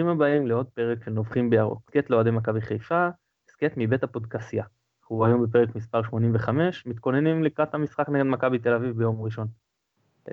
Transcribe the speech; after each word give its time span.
ברוכים 0.00 0.16
הבאים 0.16 0.46
לעוד 0.46 0.66
פרק 0.66 1.04
של 1.04 1.10
נובחים 1.10 1.50
בירוק, 1.50 1.82
הסכת 1.88 2.10
לאוהדי 2.10 2.30
מכבי 2.30 2.60
חיפה, 2.60 3.08
הסכת 3.48 3.72
מבית 3.76 4.02
הפודקסייה. 4.02 4.64
אנחנו 5.02 5.24
היום 5.24 5.46
בפרק 5.46 5.76
מספר 5.76 6.02
85, 6.02 6.86
מתכוננים 6.86 7.44
לקראת 7.44 7.74
המשחק 7.74 8.08
נגד 8.08 8.22
מכבי 8.22 8.58
תל 8.58 8.74
אביב 8.74 8.96
ביום 8.96 9.22
ראשון. 9.22 9.48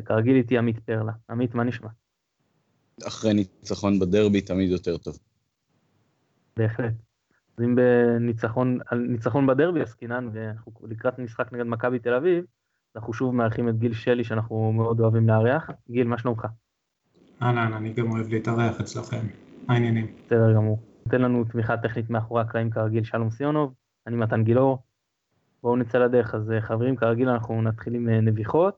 כרגיל 0.06 0.36
איתי 0.36 0.58
עמית 0.58 0.80
פרלה. 0.80 1.12
עמית, 1.30 1.56
מה 1.56 1.64
נשמע? 1.64 1.90
אחרי 3.08 3.34
ניצחון 3.34 4.00
בדרבי 4.00 4.42
תמיד 4.42 4.70
יותר 4.70 4.98
טוב. 4.98 5.18
בהחלט. 6.58 6.94
אז 7.58 7.64
אם 7.64 7.76
בניצחון, 7.76 8.80
על 8.86 9.00
ניצחון 9.00 9.48
בדרבי 9.48 9.82
עסקינן, 9.82 10.30
ואנחנו 10.34 10.72
לקראת 10.90 11.20
משחק 11.20 11.54
נגד 11.54 11.66
מכבי 11.66 12.00
תל 12.00 12.14
אביב, 12.14 12.46
אנחנו 12.96 13.14
שוב 13.14 13.36
מארחים 13.36 13.70
את 13.70 13.80
גיל 13.80 13.94
שלי 13.94 14.24
שאנחנו 14.24 14.72
מאוד 14.74 15.00
אוהבים 15.00 15.28
לארח. 15.28 15.70
גיל, 15.90 16.08
מה 16.08 16.18
שלומך? 16.18 16.48
אהלן, 17.42 17.74
אני 17.74 17.94
גם 17.94 18.12
אוהב 18.12 18.28
להתארח 18.28 18.80
אצלכם. 18.80 19.47
העניינים? 19.70 20.08
בסדר 20.26 20.54
גמור. 20.54 20.80
נותן 21.06 21.22
לנו 21.22 21.44
תמיכה 21.44 21.78
טכנית 21.78 22.10
מאחורי 22.10 22.42
הקלעים 22.42 22.70
כרגיל 22.70 23.04
שלום 23.04 23.30
סיונוב, 23.30 23.74
אני 24.08 24.16
מתן 24.16 24.44
גילאור. 24.44 24.78
בואו 25.64 25.76
נצא 25.76 25.98
לדרך, 25.98 26.36
אז 26.36 26.52
אה, 26.52 26.62
חברים, 26.62 26.96
כרגיל 26.96 27.30
אנחנו 27.30 27.62
נתחיל 27.62 27.96
עם 27.96 28.10
אה, 28.10 28.22
נביחות. 28.22 28.78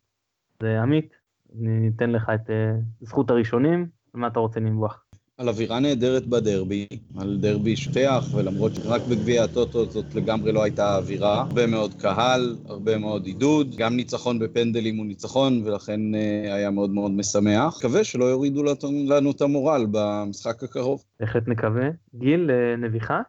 זה 0.62 0.82
עמית, 0.82 1.14
ניתן 1.54 2.10
לך 2.10 2.32
את 2.36 2.50
אה, 2.50 2.76
זכות 3.02 3.30
הראשונים, 3.30 3.88
מה 4.14 4.28
אתה 4.28 4.40
רוצה 4.40 4.60
לנבוח? 4.60 5.06
על 5.40 5.50
אווירה 5.50 5.80
נהדרת 5.80 6.28
בדרבי, 6.28 6.88
על 7.18 7.38
דרבי 7.42 7.76
שטח, 7.76 8.26
ולמרות 8.36 8.76
שרק 8.76 9.02
בגביע 9.10 9.44
הטוטו 9.44 9.86
זאת 9.86 10.16
לגמרי 10.16 10.52
לא 10.52 10.64
הייתה 10.64 10.98
אווירה. 10.98 11.42
הרבה 11.42 11.68
מאוד 11.68 11.94
קהל, 11.94 12.56
הרבה 12.66 12.98
מאוד 12.98 13.26
עידוד, 13.26 13.76
גם 13.76 13.96
ניצחון 13.96 14.40
בפנדלים 14.40 14.98
הוא 14.98 15.06
ניצחון, 15.06 15.62
ולכן 15.66 16.16
אה, 16.16 16.56
היה 16.56 16.72
מאוד 16.72 16.90
מאוד 16.90 17.12
משמח. 17.12 17.78
מקווה 17.78 18.04
שלא 18.04 18.26
יורידו 18.26 18.64
לנו 19.08 19.32
את 19.32 19.42
המורל 19.42 19.86
במשחק 19.92 20.64
הקרוב. 20.64 21.04
בהחלט 21.20 21.48
נקווה. 21.48 21.90
גיל, 22.16 22.52
אה, 22.52 22.76
נביחה? 22.76 23.22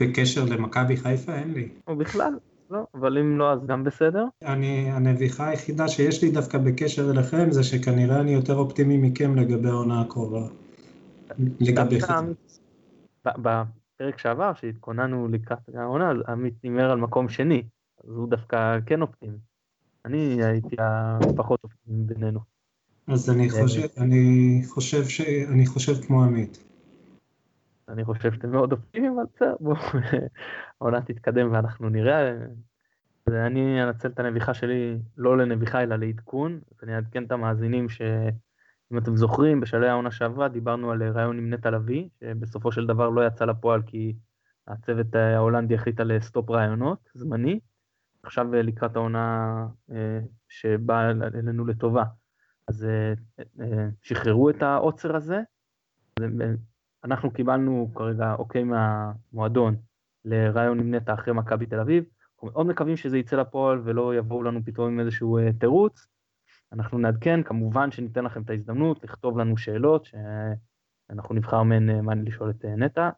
בקשר 0.00 0.44
למכבי 0.44 0.96
חיפה 0.96 1.34
אין 1.34 1.54
לי. 1.54 1.68
או 1.88 1.96
בכלל. 1.96 2.32
לא, 2.70 2.80
אבל 2.94 3.18
אם 3.18 3.38
לא, 3.38 3.52
אז 3.52 3.58
גם 3.66 3.84
בסדר. 3.84 4.24
אני, 4.42 4.90
הנביחה 4.90 5.48
היחידה 5.48 5.88
שיש 5.88 6.22
לי 6.22 6.30
דווקא 6.30 6.58
בקשר 6.58 7.10
אליכם 7.10 7.50
זה 7.50 7.62
שכנראה 7.62 8.20
אני 8.20 8.30
יותר 8.30 8.54
אופטימי 8.54 8.96
מכם 8.96 9.36
לגבי 9.36 9.68
העונה 9.68 10.00
הקרובה. 10.00 10.46
לגבי 11.60 11.98
בפרק 13.26 14.18
שעבר, 14.18 14.54
שהתכוננו 14.54 15.28
לקראת 15.28 15.58
העונה, 15.74 16.10
אז 16.10 16.16
עמית 16.28 16.54
הימר 16.62 16.90
על 16.90 16.98
מקום 16.98 17.28
שני, 17.28 17.62
אז 18.04 18.10
הוא 18.10 18.28
דווקא 18.28 18.78
כן 18.86 19.02
אופטימי. 19.02 19.38
אני 20.04 20.44
הייתי 20.44 20.76
הפחות 20.78 21.60
אופטימי 21.64 22.04
בינינו. 22.04 22.40
אז 23.08 23.30
אני 23.30 23.50
חושב, 23.50 23.88
אני 23.98 24.62
חושב 24.68 25.04
ש... 25.04 25.20
אני 25.20 25.66
חושב 25.66 25.92
כמו 26.06 26.24
עמית. 26.24 26.64
אני 27.88 28.04
חושב 28.04 28.32
שאתם 28.32 28.50
מאוד 28.50 28.72
אופטימיים, 28.72 29.12
אבל 29.12 29.24
בסדר, 29.34 29.56
בואו, 29.60 29.76
העונה 30.80 31.00
תתקדם 31.00 31.52
ואנחנו 31.52 31.88
נראה. 31.88 32.32
ואני 33.26 33.82
אנצל 33.82 34.08
את 34.08 34.18
הנביחה 34.18 34.54
שלי 34.54 34.98
לא 35.16 35.38
לנביחה 35.38 35.82
אלא 35.82 35.96
לעדכון, 35.96 36.60
אז 36.70 36.76
אני 36.82 36.96
אעדכן 36.96 37.24
את 37.24 37.32
המאזינים 37.32 37.88
ש... 37.88 38.02
אם 38.94 38.98
אתם 38.98 39.16
זוכרים, 39.16 39.60
בשלהי 39.60 39.88
העונה 39.88 40.10
שעברה 40.10 40.48
דיברנו 40.48 40.90
על 40.90 41.02
רעיון 41.02 41.38
עם 41.38 41.54
נטע 41.54 41.70
לביא, 41.70 42.08
שבסופו 42.20 42.72
של 42.72 42.86
דבר 42.86 43.08
לא 43.08 43.26
יצא 43.26 43.44
לפועל 43.44 43.82
כי 43.82 44.14
הצוות 44.68 45.14
ההולנדי 45.14 45.74
החליט 45.74 46.00
על 46.00 46.20
סטופ 46.20 46.50
רעיונות, 46.50 46.98
זמני. 47.14 47.60
עכשיו 48.22 48.54
לקראת 48.54 48.96
העונה 48.96 49.66
אה, 49.90 50.20
שבאה 50.48 51.10
אלינו 51.10 51.66
לטובה, 51.66 52.04
אז 52.68 52.84
אה, 52.84 53.12
אה, 53.60 53.88
שחררו 54.02 54.50
את 54.50 54.62
העוצר 54.62 55.16
הזה. 55.16 55.40
אנחנו 57.04 57.30
קיבלנו 57.30 57.90
כרגע 57.94 58.34
אוקיי 58.38 58.64
מהמועדון 58.64 59.76
לרעיון 60.24 60.80
עם 60.80 60.94
נטע 60.94 61.14
אחרי 61.14 61.34
מכבי 61.34 61.66
תל 61.66 61.80
אביב. 61.80 62.04
אנחנו 62.34 62.48
מאוד 62.48 62.66
מקווים 62.66 62.96
שזה 62.96 63.18
יצא 63.18 63.36
לפועל 63.36 63.80
ולא 63.84 64.14
יבואו 64.14 64.42
לנו 64.42 64.60
פתאום 64.64 64.92
עם 64.92 65.00
איזשהו 65.00 65.38
תירוץ. 65.58 66.06
אנחנו 66.74 66.98
נעדכן, 66.98 67.42
כמובן 67.42 67.90
שניתן 67.90 68.24
לכם 68.24 68.42
את 68.42 68.50
ההזדמנות 68.50 69.04
לכתוב 69.04 69.38
לנו 69.38 69.56
שאלות, 69.56 70.04
שאנחנו 70.04 71.34
נבחר 71.34 71.62
מהן 71.62 71.90
אה, 71.90 72.02
מה 72.02 72.14
לשאול 72.14 72.50
את 72.50 72.64
אה, 72.64 72.76
נטע. 72.76 73.10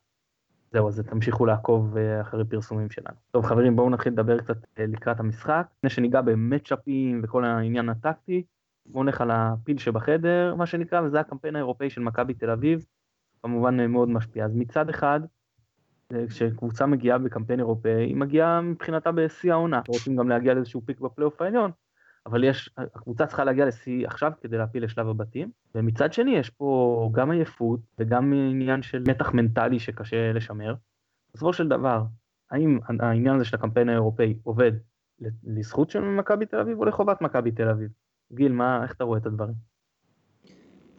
זהו, 0.72 0.88
אז 0.88 1.02
תמשיכו 1.10 1.46
לעקוב 1.46 1.96
אה, 1.96 2.20
אחרי 2.20 2.44
פרסומים 2.44 2.90
שלנו. 2.90 3.16
טוב 3.30 3.44
חברים, 3.44 3.76
בואו 3.76 3.90
נתחיל 3.90 4.12
לדבר 4.12 4.38
קצת 4.38 4.56
לקראת 4.78 5.20
המשחק. 5.20 5.66
לפני 5.76 5.90
שניגע 5.90 6.20
במצ'אפים 6.20 7.20
וכל 7.24 7.44
העניין 7.44 7.88
הטקטי, 7.88 8.42
בואו 8.86 9.04
נלך 9.04 9.20
על 9.20 9.30
הפיל 9.30 9.78
שבחדר, 9.78 10.54
מה 10.54 10.66
שנקרא, 10.66 11.02
וזה 11.02 11.20
הקמפיין 11.20 11.56
האירופאי 11.56 11.90
של 11.90 12.00
מכבי 12.00 12.34
תל 12.34 12.50
אביב, 12.50 12.86
כמובן 13.42 13.86
מאוד 13.86 14.08
משפיע. 14.08 14.44
אז 14.44 14.54
מצד 14.54 14.88
אחד, 14.88 15.20
כשקבוצה 16.28 16.86
מגיעה 16.86 17.18
בקמפיין 17.18 17.58
אירופאי, 17.58 18.04
היא 18.04 18.16
מגיעה 18.16 18.60
מבחינתה 18.60 19.12
בשיא 19.12 19.52
העונה. 19.52 19.80
רוצים 19.88 20.16
גם 20.16 20.28
להגיע 20.28 20.54
לאיזשהו 20.54 20.82
פיק 20.86 21.00
בפלייאוף 21.00 21.42
העליון, 21.42 21.70
אבל 22.26 22.44
יש, 22.44 22.70
הקבוצה 22.76 23.26
צריכה 23.26 23.44
להגיע 23.44 23.66
לשיא 23.66 24.06
עכשיו 24.06 24.32
כדי 24.40 24.58
להפיל 24.58 24.84
לשלב 24.84 25.08
הבתים, 25.08 25.50
ומצד 25.74 26.12
שני 26.12 26.30
יש 26.30 26.50
פה 26.50 27.10
גם 27.12 27.30
עייפות 27.30 27.80
וגם 27.98 28.32
עניין 28.32 28.82
של 28.82 29.02
מתח 29.08 29.34
מנטלי 29.34 29.78
שקשה 29.78 30.32
לשמר. 30.32 30.74
בסופו 31.34 31.52
של 31.52 31.68
דבר, 31.68 32.04
האם 32.50 32.78
העניין 33.00 33.36
הזה 33.36 33.44
של 33.44 33.56
הקמפיין 33.56 33.88
האירופאי 33.88 34.34
עובד 34.42 34.72
לזכות 35.44 35.90
של 35.90 36.00
מכבי 36.00 36.46
תל 36.46 36.56
אביב 36.60 36.78
או 36.78 36.84
לחובת 36.84 37.20
מכבי 37.20 37.50
תל 37.50 37.68
אביב? 37.68 37.90
גיל, 38.32 38.52
מה, 38.52 38.82
איך 38.82 38.94
אתה 38.94 39.04
רואה 39.04 39.18
את 39.18 39.26
הדברים? 39.26 39.54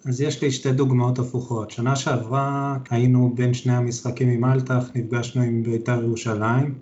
אז 0.05 0.21
יש 0.21 0.43
לי 0.43 0.51
שתי 0.51 0.71
דוגמאות 0.71 1.19
הפוכות. 1.19 1.71
שנה 1.71 1.95
שעברה 1.95 2.77
היינו 2.89 3.33
בין 3.35 3.53
שני 3.53 3.73
המשחקים 3.73 4.29
עם 4.29 4.45
אלטח, 4.45 4.95
נפגשנו 4.95 5.41
עם 5.41 5.63
בית"ר 5.63 6.03
ירושלים, 6.03 6.79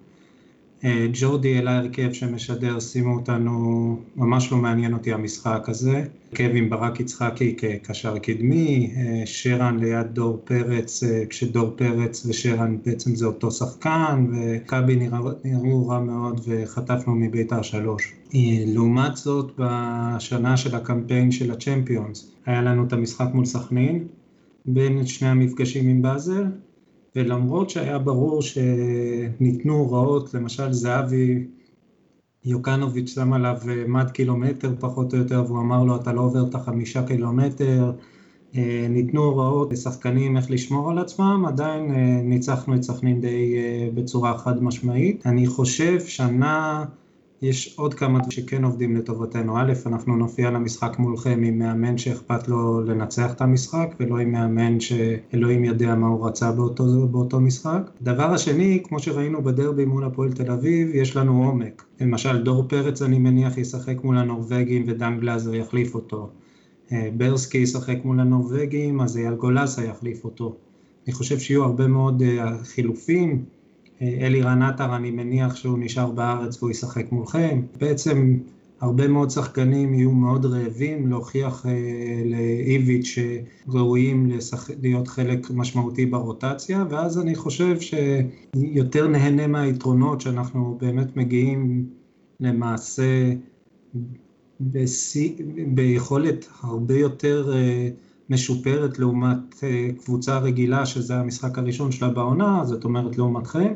ג'ורדי 1.14 1.60
אל 1.60 1.68
ההרכב 1.68 2.14
שמשדר, 2.14 2.80
שימו 2.80 3.16
אותנו, 3.16 4.00
ממש 4.16 4.52
לא 4.52 4.58
מעניין 4.58 4.94
אותי 4.94 5.14
המשחק 5.14 5.66
הזה. 5.68 6.04
הרכב 6.32 6.52
עם 6.56 6.70
ברק 6.70 7.00
יצחקי 7.00 7.56
כקשר 7.58 8.18
קדמי, 8.18 8.94
אה, 8.96 9.22
שרן 9.26 9.80
ליד 9.80 10.08
דור 10.14 10.42
פרץ, 10.44 11.04
אה, 11.04 11.24
כשדור 11.30 11.74
פרץ 11.76 12.26
ושרן 12.26 12.78
בעצם 12.86 13.16
זה 13.16 13.26
אותו 13.26 13.52
שחקן, 13.52 14.26
וכבי 14.32 14.96
נראו 15.44 15.88
רע 15.88 16.00
מאוד 16.00 16.42
וחטפנו 16.48 17.16
מביתר 17.16 17.62
שלוש. 17.62 18.14
לעומת 18.68 19.18
זאת, 19.18 19.52
בשנה 19.58 20.58
של 20.58 20.76
הקמפיין 20.76 21.32
של 21.32 21.52
הצ'מפיונס, 21.52 22.32
היה 22.46 22.62
לנו 22.62 22.84
את 22.88 22.94
המשחק 22.94 23.28
מול 23.34 23.46
סכנין, 23.46 24.08
בין 24.66 25.06
שני 25.06 25.28
המפגשים 25.28 25.90
עם 25.90 26.02
באזל, 26.02 26.44
ולמרות 27.16 27.70
שהיה 27.70 28.00
ברור 28.00 28.42
שניתנו 28.42 29.74
הוראות, 29.74 30.34
למשל 30.34 30.74
זהבי 30.74 31.48
יוקנוביץ' 32.46 33.10
שם 33.10 33.34
עליו 33.34 33.58
אה, 33.70 33.84
מד 33.88 34.12
קילומטר 34.12 34.74
פחות 34.80 35.14
או 35.14 35.18
יותר 35.18 35.44
והוא 35.48 35.60
אמר 35.60 35.84
לו 35.84 35.96
אתה 35.96 36.14
לא 36.14 36.22
עובר 36.22 36.44
את 36.50 36.56
החמישה 36.56 37.08
קילומטר, 37.08 37.92
אה, 38.58 38.88
ניתנו 38.90 39.24
הוראות 39.24 39.72
לשחקנים 39.72 40.38
איך 40.38 40.52
לשמור 40.52 40.92
על 40.92 40.98
עצמם, 40.98 41.46
עדיין 41.48 41.92
אה, 41.92 42.22
ניצחנו 42.24 42.76
את 42.76 42.84
סכנין 42.84 43.22
די 43.22 43.56
בצורה 43.94 44.38
חד 44.38 44.64
משמעית. 44.64 45.28
אני 45.28 45.48
חושב 45.48 46.00
שנה 46.00 46.86
יש 47.50 47.76
עוד 47.78 47.94
כמה 47.94 48.20
דברים 48.20 48.32
שכן 48.32 48.64
עובדים 48.64 48.96
לטובתנו. 48.96 49.58
א', 49.58 49.74
אנחנו 49.86 50.16
נופיע 50.16 50.52
למשחק 50.52 51.00
מולכם 51.00 51.42
עם 51.44 51.60
מאמן 51.60 51.98
שאכפת 51.98 52.48
לו 52.48 52.82
לנצח 52.82 53.34
את 53.34 53.42
המשחק, 53.42 53.96
ולא 54.00 54.18
עם 54.18 54.32
מאמן 54.32 54.80
שאלוהים 54.80 55.64
יודע 55.64 55.96
מה 55.96 56.08
הוא 56.08 56.28
רצה 56.28 56.52
באותו, 56.52 57.08
באותו 57.08 57.40
משחק. 57.40 57.90
דבר 58.02 58.34
השני, 58.34 58.82
כמו 58.84 59.00
שראינו 59.00 59.44
בדרבי 59.44 59.86
מול 59.86 60.04
הפועל 60.04 60.32
תל 60.32 60.52
אביב, 60.52 60.90
יש 60.94 61.16
לנו 61.16 61.46
עומק. 61.46 61.86
למשל, 62.02 62.44
דור 62.44 62.64
פרץ 62.68 63.02
אני 63.02 63.20
מניח 63.20 63.58
ישחק 63.58 64.04
מול 64.04 64.18
הנורבגים 64.18 64.84
ודן 64.88 65.18
גלאזר 65.20 65.56
יחליף 65.56 65.96
אותו. 65.96 66.30
אה, 66.92 67.10
ברסקי 67.18 67.58
ישחק 67.58 67.98
מול 68.06 68.20
הנורבגים, 68.20 69.02
אז 69.02 69.18
אייל 69.18 69.36
גולסה 69.36 69.84
יחליף 69.84 70.24
אותו. 70.24 70.56
אני 71.08 71.14
חושב 71.14 71.40
שיהיו 71.40 71.64
הרבה 71.64 71.88
מאוד 71.88 72.22
אה, 72.22 72.58
חילופים. 72.64 73.55
אלירן 74.02 74.62
עטר, 74.62 74.96
אני 74.96 75.12
מניח 75.12 75.56
שהוא 75.56 75.80
נשאר 75.80 76.12
בארץ 76.12 76.58
והוא 76.58 76.72
ישחק 76.72 77.12
מולכם. 77.12 77.62
בעצם 77.80 78.38
הרבה 78.82 79.08
מאוד 79.08 79.30
שחקנים 79.30 79.94
יהיו 79.94 80.12
מאוד 80.12 80.46
רעבים 80.46 81.08
להוכיח 81.08 81.66
אה, 81.66 81.72
לאיביץ' 82.26 83.18
שראויים 83.68 84.30
לשח... 84.30 84.70
להיות 84.82 85.08
חלק 85.08 85.52
משמעותי 85.52 86.06
ברוטציה, 86.06 86.86
ואז 86.90 87.20
אני 87.20 87.36
חושב 87.36 87.78
שיותר 87.80 89.08
נהנה 89.08 89.48
מהיתרונות 89.48 90.22
שאנחנו 90.22 90.78
באמת 90.82 91.18
מגיעים 91.18 91.90
למעשה 92.40 93.34
בשיא, 94.62 95.34
ביכולת 95.68 96.48
הרבה 96.62 96.96
יותר 96.98 97.54
אה, 97.54 97.90
משופרת 98.30 99.00
לעומת 99.00 99.64
אה, 99.64 99.88
קבוצה 100.06 100.38
רגילה 100.38 100.86
שזה 100.86 101.16
המשחק 101.16 101.58
הראשון 101.58 101.92
שלה 101.92 102.10
בעונה, 102.10 102.62
זאת 102.66 102.84
אומרת 102.84 103.18
לעומתכם. 103.18 103.74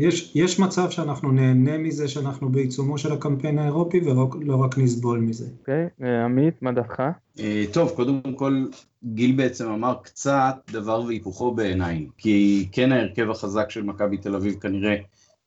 יש, 0.00 0.32
יש 0.34 0.60
מצב 0.60 0.90
שאנחנו 0.90 1.32
נהנה 1.32 1.78
מזה 1.78 2.08
שאנחנו 2.08 2.48
בעיצומו 2.48 2.98
של 2.98 3.12
הקמפיין 3.12 3.58
האירופי 3.58 4.00
ולא 4.00 4.56
רק 4.56 4.78
נסבול 4.78 5.18
מזה. 5.18 5.46
אוקיי, 5.60 5.86
okay, 6.00 6.04
עמית, 6.24 6.62
מה 6.62 6.72
דעתך? 6.72 7.02
טוב, 7.72 7.90
קודם 7.96 8.20
כל 8.36 8.64
גיל 9.04 9.36
בעצם 9.36 9.68
אמר 9.68 9.94
קצת 10.02 10.56
דבר 10.72 11.02
והיפוכו 11.06 11.54
בעיניי, 11.54 12.06
כי 12.18 12.68
כן 12.72 12.92
ההרכב 12.92 13.30
החזק 13.30 13.70
של 13.70 13.82
מכבי 13.82 14.16
תל 14.16 14.34
אביב 14.34 14.54
כנראה 14.54 14.96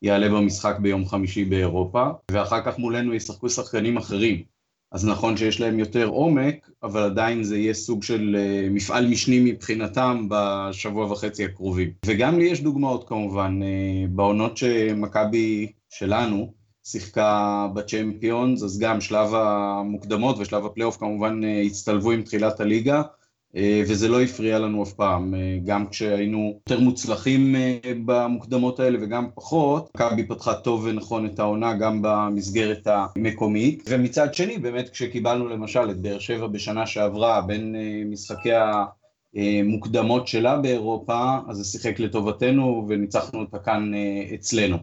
יעלה 0.02 0.30
במשחק 0.30 0.75
ביום 0.80 1.06
חמישי 1.06 1.45
באירופה, 1.45 2.07
ואחר 2.31 2.62
כך 2.66 2.80
מולנו 2.80 3.13
ישחקו 3.13 3.50
שחקנים 3.50 3.98
אחרים. 3.98 4.44
אז 4.92 5.06
נכון 5.06 5.38
שיש 5.38 5.62
להם 5.62 5.80
יותר 5.80 6.06
עומק, 6.06 6.70
אבל 6.84 7.04
עדיין 7.04 7.44
זה 7.44 7.58
יהיה 7.58 7.74
סוג 7.74 8.04
של 8.04 8.36
אה, 8.40 8.68
מפעל 8.72 9.08
משני 9.08 9.52
מבחינתם 9.52 10.28
בשבוע 10.30 11.12
וחצי 11.12 11.46
הקרובים. 11.46 11.92
וגם 12.06 12.40
לי 12.40 12.46
יש 12.46 12.62
דוגמאות 12.62 13.08
כמובן, 13.08 13.60
אה, 13.64 14.08
בעונות 14.10 14.58
שמכבי 14.58 15.72
שלנו 15.90 16.54
שיחקה 16.84 17.68
בצ'מפיונס, 17.74 18.64
אז 18.64 18.80
גם 18.80 19.02
שלב 19.02 19.34
המוקדמות 19.34 20.36
ושלב 20.40 20.66
הפלייאוף 20.66 20.98
כמובן 20.98 21.44
אה, 21.44 21.62
הצטלבו 21.62 22.12
עם 22.12 22.22
תחילת 22.22 22.60
הליגה, 22.60 23.02
וזה 23.56 24.07
לא 24.07 24.22
הפריע 24.22 24.60
לנו 24.60 24.84
אף 24.84 24.94
פעם, 24.94 25.36
אה, 25.36 25.57
גם 25.66 25.88
כשהיינו 25.88 26.54
יותר 26.56 26.80
מוצלחים 26.80 27.56
אה, 27.56 27.80
במוקדמות 28.06 28.80
האלה 28.80 28.98
וגם 29.01 29.28
פחות, 29.36 29.90
מכבי 29.96 30.28
פתחה 30.28 30.54
טוב 30.54 30.86
ונכון 30.86 31.25
את 31.25 31.40
העונה 31.40 31.74
גם 31.74 32.00
במסגרת 32.01 32.88
המקומית, 32.88 33.84
ומצד 33.88 34.34
שני 34.34 34.57
באמת 34.57 34.90
כשקיבלנו 34.90 35.48
למשל 35.48 35.92
את 35.92 36.01
באר 36.01 36.19
שבע 36.19 36.48
בשנה 36.48 36.86
שעברה 36.86 37.42
בין 37.42 37.75
משחקי 38.06 38.51
המוקדמות 39.36 40.28
שלה 40.28 40.57
באירופה, 40.57 41.38
אז 41.48 41.57
זה 41.57 41.63
שיחק 41.63 42.00
לטובתנו 42.00 42.86
וניצחנו 42.90 43.40
אותה 43.40 43.60
כאן 43.60 43.92
אצלנו. 44.34 44.78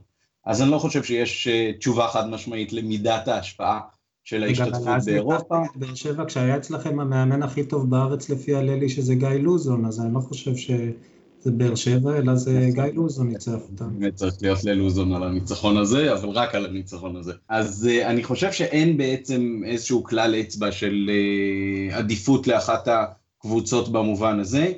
אז 0.47 0.63
אני 0.63 0.71
לא 0.71 0.79
חושב 0.79 1.03
שיש 1.03 1.49
תשובה 1.79 2.09
חד 2.09 2.31
משמעית 2.31 2.73
למידת 2.73 3.29
ההשפעה 3.29 3.81
של 4.27 4.43
ההשתתפות 4.43 5.05
באירופה. 5.05 5.63
באר 5.75 5.95
שבע, 5.95 6.25
כשהיה 6.25 6.57
אצלכם 6.57 7.01
המאמן 7.01 7.43
הכי 7.43 7.65
טוב 7.65 7.91
בארץ 7.91 8.31
לפי 8.31 8.55
הללי 8.55 8.89
שזה 8.89 9.15
גיא 9.15 9.29
לוזון, 9.29 9.85
אז 9.85 10.01
אני 10.01 10.15
לא 10.15 10.21
חושב 10.21 10.57
שזה 10.57 11.53
באר 11.53 11.75
שבע, 11.75 12.19
אלא 12.19 12.35
זה 12.35 12.69
גיא 12.73 12.83
לוזון 12.95 13.29
ניצח 13.29 13.59
אותם. 13.73 13.99
באמת 13.99 14.15
צריך 14.15 14.35
להיות 14.43 14.65
ללוזון 14.65 15.13
על 15.15 15.23
הניצחון 15.23 15.77
הזה, 15.77 16.13
אבל 16.13 16.29
רק 16.29 16.55
על 16.55 16.67
הניצחון 16.67 17.17
הזה. 17.17 17.33
אז 17.49 17.89
uh, 17.91 18.07
אני 18.07 18.25
חושב 18.25 18.53
שאין 18.53 18.97
בעצם 18.97 19.61
איזשהו 19.67 20.05
כלל 20.05 20.35
אצבע 20.41 20.73
של 20.73 21.11
uh, 21.11 21.95
עדיפות 21.95 22.47
לאחת 22.47 22.89
הקבוצות 22.89 23.93
במובן 23.93 24.41
הזה. 24.41 24.73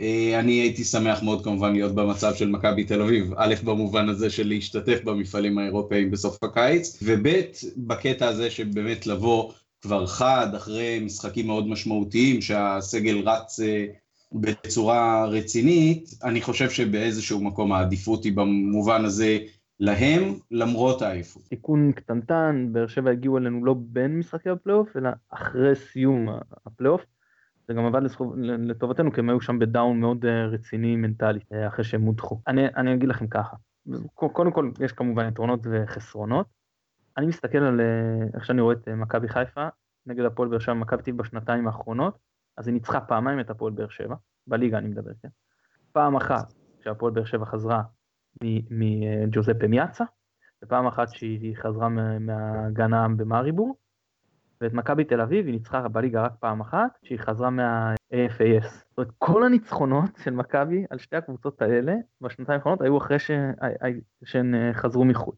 אה, 0.00 0.40
אני 0.40 0.52
הייתי 0.52 0.84
שמח 0.84 1.22
מאוד 1.22 1.44
כמובן 1.44 1.72
להיות 1.72 1.94
במצב 1.94 2.34
של 2.34 2.48
מכבי 2.48 2.84
תל 2.84 3.02
אביב, 3.02 3.32
א' 3.36 3.54
במובן 3.64 4.08
הזה 4.08 4.30
של 4.30 4.48
להשתתף 4.48 5.04
במפעלים 5.04 5.58
האירופאיים 5.58 6.10
בסוף 6.10 6.44
הקיץ, 6.44 6.98
וב' 7.02 7.28
בקטע 7.76 8.28
הזה 8.28 8.50
שבאמת 8.50 9.06
לבוא 9.06 9.52
כבר 9.82 10.06
חד 10.06 10.54
אחרי 10.54 11.00
משחקים 11.04 11.46
מאוד 11.46 11.68
משמעותיים 11.68 12.40
שהסגל 12.40 13.28
רץ 13.28 13.60
אה, 13.60 13.86
בצורה 14.32 15.26
רצינית, 15.26 16.10
אני 16.24 16.40
חושב 16.40 16.70
שבאיזשהו 16.70 17.40
מקום 17.44 17.72
העדיפות 17.72 18.24
היא 18.24 18.32
במובן 18.32 19.04
הזה 19.04 19.38
להם, 19.80 20.34
למרות 20.50 21.02
העייפות. 21.02 21.42
תיקון 21.48 21.92
קטנטן, 21.92 22.68
באר 22.72 22.86
שבע 22.86 23.10
הגיעו 23.10 23.38
אלינו 23.38 23.64
לא 23.64 23.74
בין 23.78 24.18
משחקי 24.18 24.50
הפלייאוף, 24.50 24.96
אלא 24.96 25.10
אחרי 25.30 25.76
סיום 25.76 26.28
הפלייאוף. 26.66 27.00
זה 27.70 27.74
גם 27.74 27.86
עבד 27.86 28.00
לטובתנו 28.58 29.12
כי 29.12 29.20
הם 29.20 29.30
היו 29.30 29.40
שם 29.40 29.58
ב 29.58 29.66
down 29.66 30.00
מאוד 30.00 30.24
אה, 30.24 30.46
רציני 30.46 30.96
מנטלית 30.96 31.52
אה, 31.52 31.68
אחרי 31.68 31.84
שהם 31.84 32.02
הודחו. 32.02 32.40
אני, 32.46 32.66
אני 32.66 32.94
אגיד 32.94 33.08
לכם 33.08 33.26
ככה, 33.26 33.56
קודם 34.14 34.52
כל 34.52 34.70
יש 34.80 34.92
כמובן 34.92 35.28
יתרונות 35.28 35.60
וחסרונות. 35.70 36.46
אני 37.16 37.26
מסתכל 37.26 37.58
על 37.58 37.80
אה, 37.80 38.26
איך 38.34 38.44
שאני 38.44 38.60
רואה 38.60 38.74
את 38.74 38.88
מכבי 38.88 39.28
חיפה 39.28 39.68
נגד 40.06 40.24
הפועל 40.24 40.48
באר 40.48 40.58
שבע 40.58 40.74
מכבי 40.74 41.02
תל 41.02 41.07
אביב 41.07 41.16
בשנתיים 41.16 41.66
האחרונות, 41.66 42.18
אז 42.56 42.66
היא 42.66 42.74
ניצחה 42.74 43.00
פעמיים 43.00 43.40
את 43.40 43.50
הפועל 43.50 43.72
באר 43.72 43.88
שבע, 43.88 44.14
בליגה 44.46 44.78
אני 44.78 44.88
מדבר, 44.88 45.12
כן? 45.22 45.28
פעם 45.92 46.16
אחת 46.16 46.52
כשהפועל 46.80 47.12
באר 47.12 47.24
שבע 47.24 47.44
חזרה 47.44 47.82
מג'וזפה 48.70 49.66
מיאצה, 49.68 50.04
ופעם 50.64 50.86
אחת 50.86 51.08
שהיא 51.08 51.56
חזרה 51.56 51.88
מהגנה 52.20 53.06
במאריבור, 53.16 53.76
ואת 54.60 54.72
מכבי 54.72 55.04
תל 55.04 55.20
אביב 55.20 55.46
היא 55.46 55.52
ניצחה 55.52 55.88
בליגה 55.88 56.22
רק 56.22 56.32
פעם 56.40 56.60
אחת, 56.60 56.98
שהיא 57.02 57.18
חזרה 57.18 57.50
מה-AFAS. 57.50 58.66
זאת 58.66 58.98
אומרת, 58.98 59.10
כל 59.18 59.44
הניצחונות 59.44 60.10
של 60.24 60.30
מכבי 60.30 60.84
על 60.90 60.98
שתי 60.98 61.16
הקבוצות 61.16 61.62
האלה 61.62 61.94
בשנתיים 62.20 62.58
האחרונות 62.58 62.80
היו 62.80 62.98
אחרי. 62.98 63.18
שהן 64.24 64.54
אה, 64.54 64.74
חזרו 64.74 65.04
מחו"ל. 65.04 65.34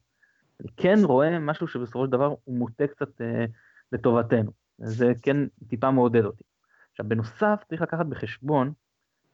אני 0.61 0.69
כן 0.77 0.99
רואה 1.03 1.39
משהו 1.39 1.69
שבסופו 1.69 2.05
של 2.05 2.13
דבר 2.13 2.35
הוא 2.45 2.59
מוטה 2.59 2.87
קצת 2.87 3.21
אה, 3.21 3.45
לטובתנו. 3.93 4.51
זה 4.79 5.13
כן 5.23 5.37
טיפה 5.69 5.91
מעודד 5.91 6.25
אותי. 6.25 6.45
עכשיו, 6.91 7.09
בנוסף 7.09 7.65
צריך 7.69 7.83
לקחת 7.83 8.07
בחשבון 8.07 8.73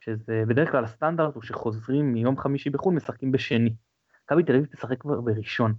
שזה 0.00 0.42
בדרך 0.48 0.70
כלל 0.70 0.84
הסטנדרט 0.84 1.34
הוא 1.34 1.42
שחוזרים 1.42 2.12
מיום 2.12 2.38
חמישי 2.38 2.70
בחו"ל 2.70 2.94
משחקים 2.94 3.32
בשני. 3.32 3.74
מכבי 4.24 4.42
תל 4.42 4.54
אביב 4.54 4.66
תשחק 4.66 5.00
כבר 5.00 5.20
בראשון. 5.20 5.74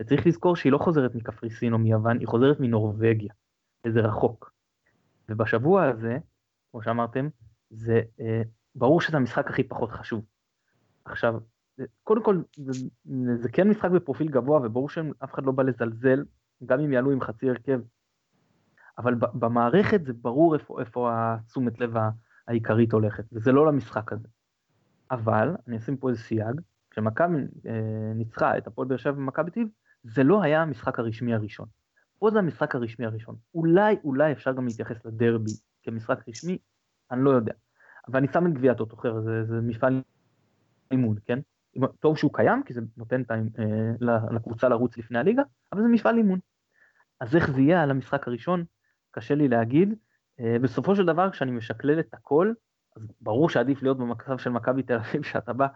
וצריך 0.00 0.26
לזכור 0.26 0.56
שהיא 0.56 0.72
לא 0.72 0.78
חוזרת 0.78 1.14
מקפריסין 1.14 1.72
או 1.72 1.78
מיוון, 1.78 2.18
היא 2.18 2.28
חוזרת 2.28 2.60
מנורבגיה. 2.60 3.32
וזה 3.86 4.00
רחוק. 4.00 4.52
ובשבוע 5.28 5.84
הזה, 5.84 6.18
כמו 6.70 6.82
שאמרתם, 6.82 7.28
זה 7.70 8.00
אה, 8.20 8.42
ברור 8.74 9.00
שזה 9.00 9.16
המשחק 9.16 9.50
הכי 9.50 9.64
פחות 9.64 9.90
חשוב. 9.90 10.24
עכשיו, 11.04 11.34
קודם 12.02 12.24
כל, 12.24 12.42
זה, 12.56 12.86
זה 13.34 13.48
כן 13.52 13.68
משחק 13.68 13.90
בפרופיל 13.90 14.28
גבוה, 14.28 14.60
וברור 14.64 14.88
שאף 14.88 15.34
אחד 15.34 15.44
לא 15.44 15.52
בא 15.52 15.62
לזלזל, 15.62 16.24
גם 16.66 16.80
אם 16.80 16.92
יעלו 16.92 17.10
עם 17.10 17.20
חצי 17.20 17.50
הרכב. 17.50 17.80
אבל 18.98 19.14
במערכת 19.14 20.04
זה 20.04 20.12
ברור 20.12 20.54
איפה, 20.54 20.80
איפה 20.80 21.10
התשומת 21.12 21.80
לב 21.80 21.94
העיקרית 22.48 22.92
הולכת, 22.92 23.24
וזה 23.32 23.52
לא 23.52 23.66
למשחק 23.66 24.12
הזה. 24.12 24.28
אבל, 25.10 25.56
אני 25.68 25.76
אשים 25.76 25.96
פה 25.96 26.08
איזה 26.08 26.20
סייג, 26.20 26.60
כשמכבי 26.90 27.36
אה, 27.66 28.12
ניצחה 28.14 28.58
את 28.58 28.66
הפועל 28.66 28.88
באר 28.88 28.96
שבע 28.96 29.18
ומכבי 29.18 29.50
טיב, 29.50 29.68
זה 30.02 30.22
לא 30.22 30.42
היה 30.42 30.62
המשחק 30.62 30.98
הרשמי 30.98 31.34
הראשון. 31.34 31.66
פה 32.22 32.30
זה 32.30 32.38
המשחק 32.38 32.74
הרשמי 32.74 33.06
הראשון. 33.06 33.36
אולי, 33.54 33.96
אולי 34.04 34.32
אפשר 34.32 34.52
גם 34.52 34.66
להתייחס 34.66 35.04
לדרבי 35.04 35.50
כמשחק 35.82 36.28
רשמי, 36.28 36.58
אני 37.10 37.24
לא 37.24 37.30
יודע. 37.30 37.52
אבל 38.08 38.18
אני 38.18 38.28
שם 38.32 38.46
את 38.46 38.52
גביעת 38.52 38.80
אוטוכר, 38.80 39.20
זה, 39.20 39.44
זה 39.44 39.60
מפעל 39.62 40.02
אימון, 40.90 41.16
כן? 41.24 41.38
טוב 42.00 42.18
שהוא 42.18 42.30
קיים, 42.34 42.62
כי 42.62 42.74
זה 42.74 42.80
נותן 42.96 43.24
טיים 43.24 43.48
אה, 43.58 44.28
לקבוצה 44.30 44.68
לרוץ 44.68 44.98
לפני 44.98 45.18
הליגה, 45.18 45.42
אבל 45.72 45.82
זה 45.82 45.88
מפעל 45.88 46.16
אימון. 46.16 46.38
אז 47.20 47.36
איך 47.36 47.50
זה 47.50 47.60
יהיה 47.60 47.82
על 47.82 47.90
המשחק 47.90 48.28
הראשון? 48.28 48.64
קשה 49.10 49.34
לי 49.34 49.48
להגיד. 49.48 49.94
אה, 50.40 50.56
בסופו 50.62 50.96
של 50.96 51.06
דבר, 51.06 51.30
כשאני 51.30 51.50
משקלל 51.50 52.00
את 52.00 52.14
הכל, 52.14 52.52
אז 52.96 53.12
ברור 53.20 53.48
שעדיף 53.48 53.82
להיות 53.82 53.98
במצב 53.98 54.38
של 54.38 54.50
מכבי 54.50 54.82
תל 54.82 54.94
אביב, 54.96 55.22
שאתה 55.22 55.52
בא 55.52 55.66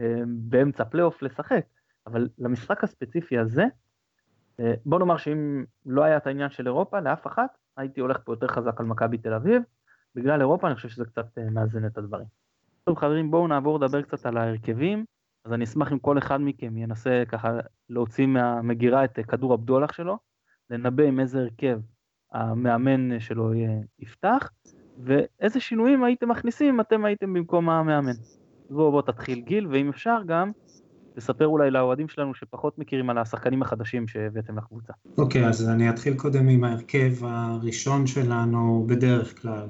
אה, 0.00 0.22
באמצע 0.26 0.84
פלייאוף 0.84 1.22
לשחק, 1.22 1.66
אבל 2.06 2.28
למשחק 2.38 2.84
הספציפי 2.84 3.38
הזה, 3.38 3.64
בוא 4.86 4.98
נאמר 4.98 5.16
שאם 5.16 5.64
לא 5.86 6.04
היה 6.04 6.16
את 6.16 6.26
העניין 6.26 6.50
של 6.50 6.66
אירופה 6.66 7.00
לאף 7.00 7.26
אחת, 7.26 7.58
הייתי 7.76 8.00
הולך 8.00 8.18
פה 8.24 8.32
יותר 8.32 8.46
חזק 8.48 8.80
על 8.80 8.86
מכבי 8.86 9.18
תל 9.18 9.34
אביב. 9.34 9.62
בגלל 10.14 10.40
אירופה 10.40 10.66
אני 10.66 10.74
חושב 10.74 10.88
שזה 10.88 11.04
קצת 11.04 11.38
אה, 11.38 11.50
מאזן 11.50 11.86
את 11.86 11.98
הדברים. 11.98 12.26
טוב 12.84 12.98
חברים 12.98 13.30
בואו 13.30 13.46
נעבור 13.46 13.78
לדבר 13.78 14.02
קצת 14.02 14.26
על 14.26 14.36
ההרכבים. 14.36 15.04
אז 15.44 15.52
אני 15.52 15.64
אשמח 15.64 15.92
אם 15.92 15.98
כל 15.98 16.18
אחד 16.18 16.40
מכם 16.40 16.76
ינסה 16.76 17.22
ככה 17.28 17.58
להוציא 17.90 18.26
מהמגירה 18.26 19.04
את 19.04 19.18
אה, 19.18 19.24
כדור 19.24 19.54
הבדולח 19.54 19.92
שלו, 19.92 20.18
לנבא 20.70 21.04
עם 21.04 21.20
איזה 21.20 21.40
הרכב 21.40 21.80
המאמן 22.32 23.20
שלו 23.20 23.50
יפתח, 23.98 24.50
ואיזה 24.98 25.60
שינויים 25.60 26.04
הייתם 26.04 26.28
מכניסים 26.28 26.74
אם 26.74 26.80
אתם 26.80 27.04
הייתם 27.04 27.32
במקום 27.32 27.70
המאמן. 27.70 28.12
בואו 28.70 28.90
בוא 28.90 29.02
תתחיל 29.02 29.40
גיל, 29.40 29.66
ואם 29.66 29.88
אפשר 29.88 30.18
גם, 30.26 30.52
תספר 31.16 31.46
אולי 31.46 31.70
לאוהדים 31.70 32.08
שלנו 32.08 32.34
שפחות 32.34 32.78
מכירים 32.78 33.10
על 33.10 33.18
השחקנים 33.18 33.62
החדשים 33.62 34.08
שהבאתם 34.08 34.58
לקבוצה. 34.58 34.92
אוקיי, 35.18 35.44
okay, 35.44 35.48
אז 35.48 35.68
אני 35.68 35.90
אתחיל 35.90 36.14
קודם 36.14 36.48
עם 36.48 36.64
ההרכב 36.64 37.12
הראשון 37.22 38.06
שלנו 38.06 38.86
בדרך 38.88 39.42
כלל. 39.42 39.66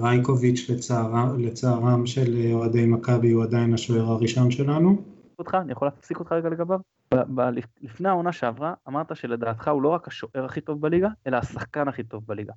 רייקוביץ' 0.00 0.70
לצער, 0.70 1.36
לצערם 1.38 2.06
של 2.06 2.50
אוהדי 2.52 2.86
מכבי 2.86 3.30
הוא 3.30 3.42
עדיין 3.44 3.74
השוער 3.74 4.04
הראשון 4.12 4.50
שלנו. 4.50 5.02
אותך, 5.38 5.54
אני 5.54 5.72
יכול 5.72 5.88
להפסיק 5.88 6.18
אותך 6.18 6.32
רגע 6.32 6.48
לגביו? 6.48 6.80
לפני 7.82 8.08
העונה 8.08 8.32
שעברה 8.32 8.74
אמרת 8.88 9.16
שלדעתך 9.16 9.68
הוא 9.68 9.82
לא 9.82 9.88
רק 9.88 10.08
השוער 10.08 10.44
הכי 10.44 10.60
טוב 10.60 10.80
בליגה, 10.80 11.08
אלא 11.26 11.36
השחקן 11.36 11.88
הכי 11.88 12.04
טוב 12.04 12.22
בליגה. 12.26 12.52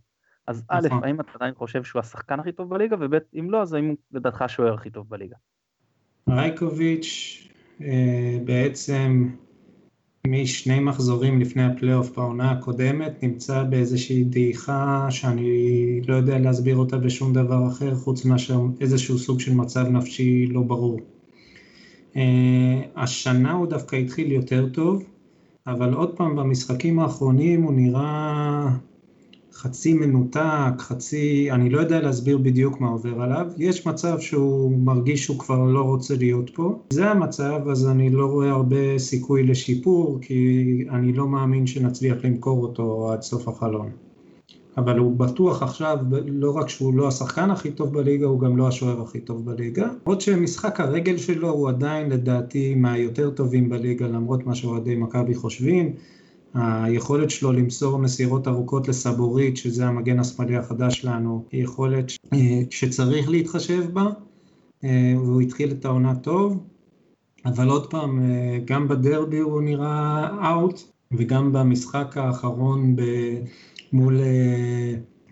אז 0.48 0.64
א', 0.68 0.82
נכון. 0.86 1.04
האם 1.04 1.20
אתה 1.20 1.32
עדיין 1.36 1.54
חושב 1.54 1.84
שהוא 1.84 2.00
השחקן 2.00 2.40
הכי 2.40 2.52
טוב 2.52 2.70
בליגה, 2.70 2.96
וב', 3.00 3.18
אם 3.40 3.52
לא, 3.52 3.62
אז 3.62 3.74
האם 3.74 3.88
הוא 3.88 3.96
לדעתך 4.12 4.42
השוער 4.42 4.74
הכי 4.74 4.90
טוב 4.90 5.10
בליגה? 5.10 5.36
רייקוביץ' 6.30 7.44
אה, 7.46 7.51
בעצם 8.46 9.30
משני 10.28 10.80
מחזורים 10.80 11.42
לפני 11.42 11.64
הפלייאוף 11.64 12.18
בעונה 12.18 12.52
הקודמת 12.52 13.24
נמצא 13.24 13.64
באיזושהי 13.64 14.24
דעיכה 14.24 15.08
שאני 15.10 16.02
לא 16.08 16.16
יודע 16.16 16.40
להסביר 16.40 16.78
אותה 16.78 16.98
בשום 16.98 17.34
דבר 17.34 17.68
אחר 17.68 17.96
חוץ 17.96 18.26
מאשר 18.26 18.60
איזשהו 18.82 19.18
סוג 19.18 19.40
של 19.40 19.54
מצב 19.54 19.88
נפשי 19.88 20.48
לא 20.48 20.62
ברור. 20.62 21.00
השנה 22.96 23.52
הוא 23.52 23.68
דווקא 23.68 23.96
התחיל 23.96 24.32
יותר 24.32 24.70
טוב, 24.70 25.04
אבל 25.68 25.94
עוד 25.94 26.16
פעם 26.18 26.36
במשחקים 26.36 27.00
האחרונים 27.00 27.62
הוא 27.62 27.74
נראה 27.74 28.70
חצי 29.62 29.94
מנותק, 29.94 30.74
חצי, 30.80 31.52
אני 31.52 31.70
לא 31.70 31.80
יודע 31.80 32.02
להסביר 32.02 32.38
בדיוק 32.38 32.82
מה 32.82 32.88
עובר 32.88 33.22
עליו, 33.22 33.46
יש 33.58 33.88
מצב 33.88 34.20
שהוא 34.20 34.78
מרגיש 34.78 35.24
שהוא 35.24 35.40
כבר 35.40 35.64
לא 35.64 35.82
רוצה 35.82 36.16
להיות 36.16 36.50
פה, 36.50 36.80
זה 36.90 37.10
המצב 37.10 37.60
אז 37.68 37.88
אני 37.88 38.10
לא 38.10 38.26
רואה 38.26 38.50
הרבה 38.50 38.98
סיכוי 38.98 39.44
לשיפור 39.44 40.20
כי 40.22 40.64
אני 40.90 41.14
לא 41.14 41.28
מאמין 41.28 41.68
שנצליח 41.68 42.18
למכור 42.24 42.64
אותו 42.64 43.12
עד 43.12 43.22
סוף 43.22 43.48
החלון. 43.48 43.90
אבל 44.78 44.98
הוא 44.98 45.16
בטוח 45.18 45.64
עכשיו, 45.64 45.98
לא 46.26 46.58
רק 46.58 46.70
שהוא 46.70 46.94
לא 46.94 47.08
השחקן 47.08 47.52
הכי 47.52 47.72
טוב 47.72 47.94
בליגה, 47.94 48.26
הוא 48.26 48.40
גם 48.40 48.58
לא 48.58 48.68
השוער 48.68 49.02
הכי 49.02 49.20
טוב 49.20 49.46
בליגה. 49.46 49.88
למרות 50.06 50.22
שמשחק 50.22 50.80
הרגל 50.80 51.18
שלו 51.18 51.50
הוא 51.50 51.70
עדיין 51.70 52.10
לדעתי 52.10 52.76
מהיותר 52.76 53.30
טובים 53.30 53.70
בליגה, 53.70 54.08
למרות 54.08 54.46
מה 54.46 54.56
שאוהדי 54.56 54.96
מכבי 54.96 55.36
חושבים. 55.36 55.94
היכולת 56.54 57.30
שלו 57.30 57.52
למסור 57.52 57.98
מסירות 58.00 58.48
ארוכות 58.48 58.88
לסבורית, 58.88 59.58
שזה 59.58 59.88
המגן 59.88 60.20
השמאלי 60.20 60.58
החדש 60.58 61.00
שלנו, 61.00 61.46
היא 61.52 61.64
יכולת 61.64 62.12
אה, 62.34 62.62
שצריך 62.70 63.30
להתחשב 63.30 63.84
בה, 63.94 64.08
אה, 64.84 65.14
והוא 65.18 65.42
התחיל 65.42 65.72
את 65.72 65.86
העונה 65.86 66.16
טוב, 66.16 66.64
אבל 67.46 67.70
עוד 67.70 67.92
פעם, 67.92 68.22
אה, 68.22 68.60
גם 68.66 68.88
בדרבי 68.88 69.40
הוא 69.40 69.62
נראה 69.62 70.30
אאוט, 70.52 70.82
וגם 71.12 71.54
במשחק 71.54 72.18
האחרון 72.18 72.96
ב... 72.96 73.02
מול, 73.94 74.22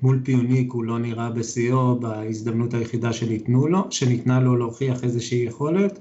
מול 0.01 0.21
פיוניק 0.23 0.71
הוא 0.71 0.83
לא 0.83 0.99
נראה 0.99 1.29
בשיאו 1.29 1.99
בהזדמנות 1.99 2.73
היחידה 2.73 3.13
שניתנו 3.13 3.67
לו, 3.67 3.87
שניתנה 3.89 4.39
לו 4.39 4.55
להוכיח 4.55 5.03
איזושהי 5.03 5.39
יכולת. 5.39 5.99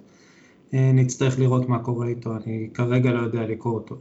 נצטרך 0.72 1.38
לראות 1.38 1.68
מה 1.68 1.78
קורה 1.78 2.06
איתו, 2.06 2.36
אני 2.36 2.68
כרגע 2.74 3.12
לא 3.12 3.20
יודע 3.20 3.46
לקרוא 3.46 3.74
אותו. 3.74 3.96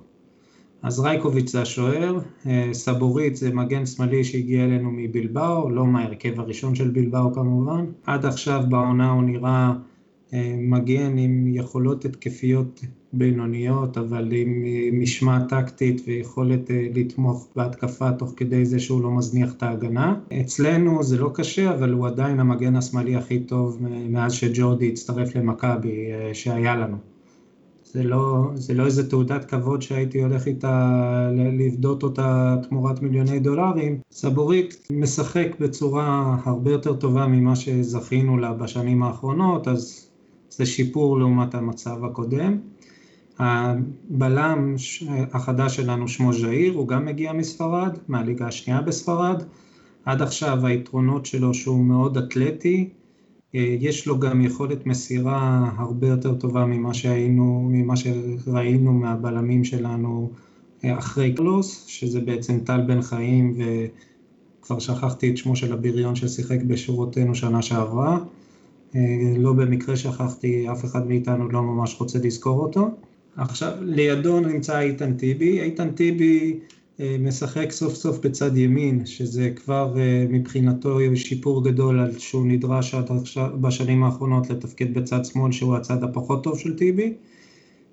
אז 0.82 1.00
רייקוביץ' 1.00 1.52
זה 1.52 1.62
השוער, 1.62 2.20
אה, 2.48 2.70
סבורית 2.74 3.36
זה 3.36 3.54
מגן 3.54 3.86
שמאלי 3.86 4.24
שהגיע 4.24 4.64
אלינו 4.64 4.92
מבלבאו, 4.92 5.70
לא 5.70 5.86
מהרכב 5.86 6.40
הראשון 6.40 6.76
של 6.76 6.90
בלבאו 6.90 7.34
כמובן. 7.34 7.86
עד 8.06 8.26
עכשיו 8.26 8.64
בעונה 8.70 9.12
הוא 9.12 9.24
נראה 9.24 9.74
אה, 10.34 10.56
מגן 10.58 11.18
עם 11.18 11.48
יכולות 11.48 12.06
התקפיות 12.06 12.82
בינוניות, 13.14 13.98
אבל 13.98 14.32
עם 14.32 14.64
אה, 14.66 14.90
משמעת 14.94 15.50
טקטית 15.50 16.02
ויכולת 16.08 16.70
לתמוך 16.96 17.48
בהתקפה 17.56 18.12
תוך 18.12 18.34
כדי 18.38 18.66
זה 18.66 18.80
שהוא 18.80 19.02
לא 19.02 19.12
מזניח 19.12 19.54
את 19.54 19.64
ההגנה. 19.64 20.16
אצלנו 20.42 21.04
זה 21.04 21.18
לא 21.18 21.32
קשה, 21.34 21.74
אבל 21.74 21.94
הוא 21.94 22.08
עדיין 22.08 22.40
המגן 22.40 22.76
השמאלי 22.76 23.16
הכי 23.16 23.40
טוב 23.40 23.78
מאז 24.10 24.34
שג'ורדי 24.34 24.90
הצטרף 24.90 25.36
למכבי 25.36 26.08
שהיה 26.34 26.76
לנו. 26.76 26.98
זה 27.94 28.04
לא, 28.04 28.50
זה 28.56 28.74
לא 28.74 28.86
איזה 28.86 29.10
תעודת 29.10 29.46
כבוד 29.46 29.82
שהייתי 29.82 30.24
הולך 30.24 30.48
איתה 30.48 31.30
לפדות 31.34 32.04
אותה 32.04 32.56
תמורת 32.70 33.02
מיליוני 33.02 33.40
דולרים. 33.40 34.00
סבורית 34.12 34.88
משחק 34.92 35.48
בצורה 35.60 36.38
הרבה 36.46 36.72
יותר 36.72 36.94
טובה 36.96 37.28
ממה 37.28 37.56
שזכינו 37.56 38.38
לה 38.38 38.54
בשנים 38.54 39.04
האחרונות, 39.04 39.68
אז 39.68 40.10
זה 40.50 40.66
שיפור 40.66 41.20
לעומת 41.20 41.56
המצב 41.56 42.06
הקודם. 42.06 42.58
הבלם 43.40 44.76
החדש 45.34 45.76
שלנו 45.76 46.08
שמו 46.08 46.34
ז'איר, 46.34 46.74
הוא 46.74 46.88
גם 46.88 47.06
מגיע 47.06 47.34
מספרד, 47.34 47.98
מהליגה 48.08 48.48
השנייה 48.48 48.82
בספרד. 48.82 49.44
עד 50.06 50.22
עכשיו 50.22 50.66
היתרונות 50.66 51.26
שלו 51.26 51.54
שהוא 51.54 51.86
מאוד 51.86 52.18
אתלטי, 52.18 52.90
יש 53.54 54.08
לו 54.08 54.20
גם 54.20 54.42
יכולת 54.42 54.86
מסירה 54.86 55.72
הרבה 55.78 56.08
יותר 56.08 56.34
טובה 56.36 56.66
ממה 56.66 56.94
שהיינו, 56.94 57.70
ממה 57.72 57.94
שראינו 57.96 58.94
מהבלמים 58.94 59.64
שלנו 59.64 60.32
אה, 60.84 60.98
אחרי 60.98 61.34
קלוס, 61.34 61.86
שזה 61.88 62.20
בעצם 62.22 62.60
טל 62.60 62.82
בן 62.82 63.02
חיים 63.02 63.58
וכבר 63.58 64.80
שכחתי 64.80 65.30
את 65.30 65.38
שמו 65.38 65.56
של 65.56 65.74
הבריון 65.74 66.16
ששיחק 66.16 66.62
בשורותינו 66.62 67.36
שנה 67.36 67.62
שעברה. 67.62 68.20
אה, 68.96 69.02
לא 69.38 69.54
במקרה 69.54 69.96
שכחתי, 69.96 70.72
אף 70.72 70.86
אחד 70.86 71.08
מאיתנו 71.08 71.50
לא 71.50 71.64
ממש 71.64 71.96
רוצה 72.00 72.20
לזכור 72.20 72.60
אותו. 72.60 72.90
עכשיו, 73.38 73.74
לידו 73.82 74.40
נמצא 74.40 74.80
איתן 74.80 75.14
טיבי. 75.14 75.62
איתן 75.62 75.92
טיבי 75.92 76.54
אה, 76.54 76.77
משחק 77.00 77.72
סוף 77.72 77.94
סוף 77.94 78.20
בצד 78.26 78.58
ימין, 78.58 79.06
שזה 79.06 79.50
כבר 79.56 80.00
אה, 80.00 80.26
מבחינתו 80.30 81.00
שיפור 81.16 81.64
גדול 81.64 82.00
על 82.00 82.18
שהוא 82.18 82.46
נדרש 82.48 82.94
עד 82.94 83.12
עכשיו, 83.12 83.50
בשנים 83.62 84.04
האחרונות 84.04 84.50
לתפקד 84.50 84.94
בצד 84.94 85.26
שמאל 85.26 85.52
שהוא 85.52 85.76
הצד 85.76 86.04
הפחות 86.04 86.44
טוב 86.44 86.60
של 86.60 86.76
טיבי. 86.78 87.14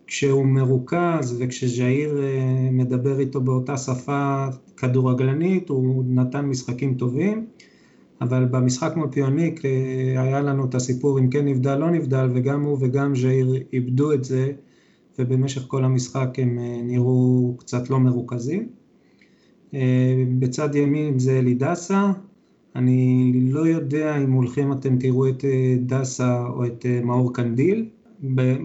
כשהוא 0.07 0.47
מרוכז 0.47 1.37
וכשז'איר 1.39 2.19
אה, 2.23 2.69
מדבר 2.73 3.21
איתו 3.21 3.41
באותה 3.41 3.77
שפה 3.77 4.47
כדורגלנית 4.77 5.69
הוא 5.69 6.05
נתן 6.09 6.47
משחקים 6.47 6.95
טובים 6.95 7.47
אבל 8.21 8.45
במשחק 8.45 8.93
מול 8.97 9.09
פיוניק 9.11 9.61
היה 10.17 10.41
לנו 10.41 10.65
את 10.65 10.75
הסיפור 10.75 11.19
אם 11.19 11.31
כן 11.31 11.49
נבדל 11.49 11.77
לא 11.77 11.91
נבדל 11.91 12.29
וגם 12.35 12.63
הוא 12.63 12.79
וגם 12.81 13.15
ז'איר 13.15 13.55
איבדו 13.73 14.13
את 14.13 14.25
זה 14.25 14.53
ובמשך 15.19 15.65
כל 15.69 15.85
המשחק 15.85 16.39
הם 16.39 16.59
נראו 16.83 17.55
קצת 17.59 17.91
לא 17.91 17.99
מרוכזים 17.99 18.61
אה, 18.61 18.84
בצד 20.39 20.75
ימין 20.75 21.19
זה 21.19 21.39
אלי 21.39 21.55
דסה, 21.55 22.13
אני 22.77 23.33
לא 23.51 23.67
יודע 23.67 24.17
אם 24.17 24.31
מולכם 24.31 24.73
אתם 24.73 24.99
תראו 24.99 25.29
את 25.29 25.45
אה, 25.45 25.77
דסה 25.81 26.47
או 26.47 26.67
את 26.67 26.87
אה, 26.87 27.01
מאור 27.05 27.35
קנדיל. 27.35 27.87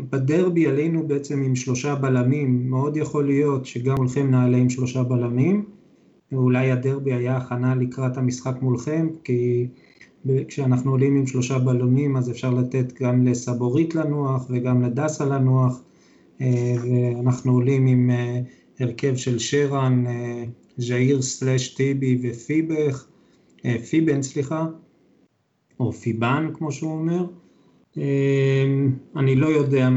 בדרבי 0.09 0.67
עלינו 0.67 1.07
בעצם 1.07 1.43
עם 1.43 1.55
שלושה 1.55 1.95
בלמים, 1.95 2.69
מאוד 2.69 2.97
יכול 2.97 3.25
להיות 3.25 3.65
שגם 3.65 3.95
מולכם 3.95 4.31
נעלה 4.31 4.57
עם 4.57 4.69
שלושה 4.69 5.03
בלמים. 5.03 5.65
אולי 6.33 6.71
הדרבי 6.71 7.13
היה 7.13 7.37
הכנה 7.37 7.75
לקראת 7.75 8.17
המשחק 8.17 8.55
מולכם, 8.61 9.07
כי 9.23 9.67
כשאנחנו 10.47 10.91
עולים 10.91 11.15
עם 11.15 11.27
שלושה 11.27 11.59
בלמים 11.59 12.17
אז 12.17 12.31
אפשר 12.31 12.49
לתת 12.49 13.01
גם 13.01 13.23
לסבורית 13.25 13.95
לנוח 13.95 14.47
וגם 14.49 14.81
לדסה 14.81 15.25
לנוח, 15.25 15.81
ואנחנו 16.39 17.51
עולים 17.51 17.87
עם 17.87 18.09
הרכב 18.79 19.15
של 19.15 19.39
שרן, 19.39 20.03
ז'איר 20.79 21.21
סלאש 21.21 21.67
טיבי 21.67 22.19
ופיבך, 22.23 23.05
אה, 23.65 23.77
פיבן 23.89 24.21
סליחה, 24.21 24.67
או 25.79 25.93
פיבן 25.93 26.49
כמו 26.53 26.71
שהוא 26.71 26.91
אומר. 26.91 27.25
אה, 27.97 28.65
אני 29.15 29.35
לא 29.35 29.47
יודע, 29.47 29.87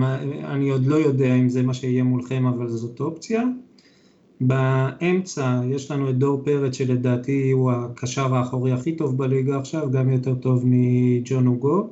אני 0.45 0.71
עוד 0.71 0.87
לא 0.87 0.97
יודע 0.97 1.35
אם 1.35 1.49
זה 1.49 1.63
מה 1.63 1.75
שיהיה 1.75 2.03
מולכם 2.03 2.47
אבל 2.47 2.69
זאת 2.69 3.01
אופציה. 3.01 3.43
באמצע 4.41 5.61
יש 5.71 5.91
לנו 5.91 6.11
את 6.11 6.19
דור 6.19 6.43
פרץ 6.45 6.75
שלדעתי 6.75 7.51
הוא 7.51 7.73
הקשר 7.73 8.35
האחורי 8.35 8.73
הכי 8.73 8.97
טוב 8.97 9.19
בליגה 9.19 9.59
עכשיו, 9.59 9.91
גם 9.91 10.11
יותר 10.11 10.35
טוב 10.35 10.63
מג'ון 10.67 11.47
אוגו. 11.47 11.91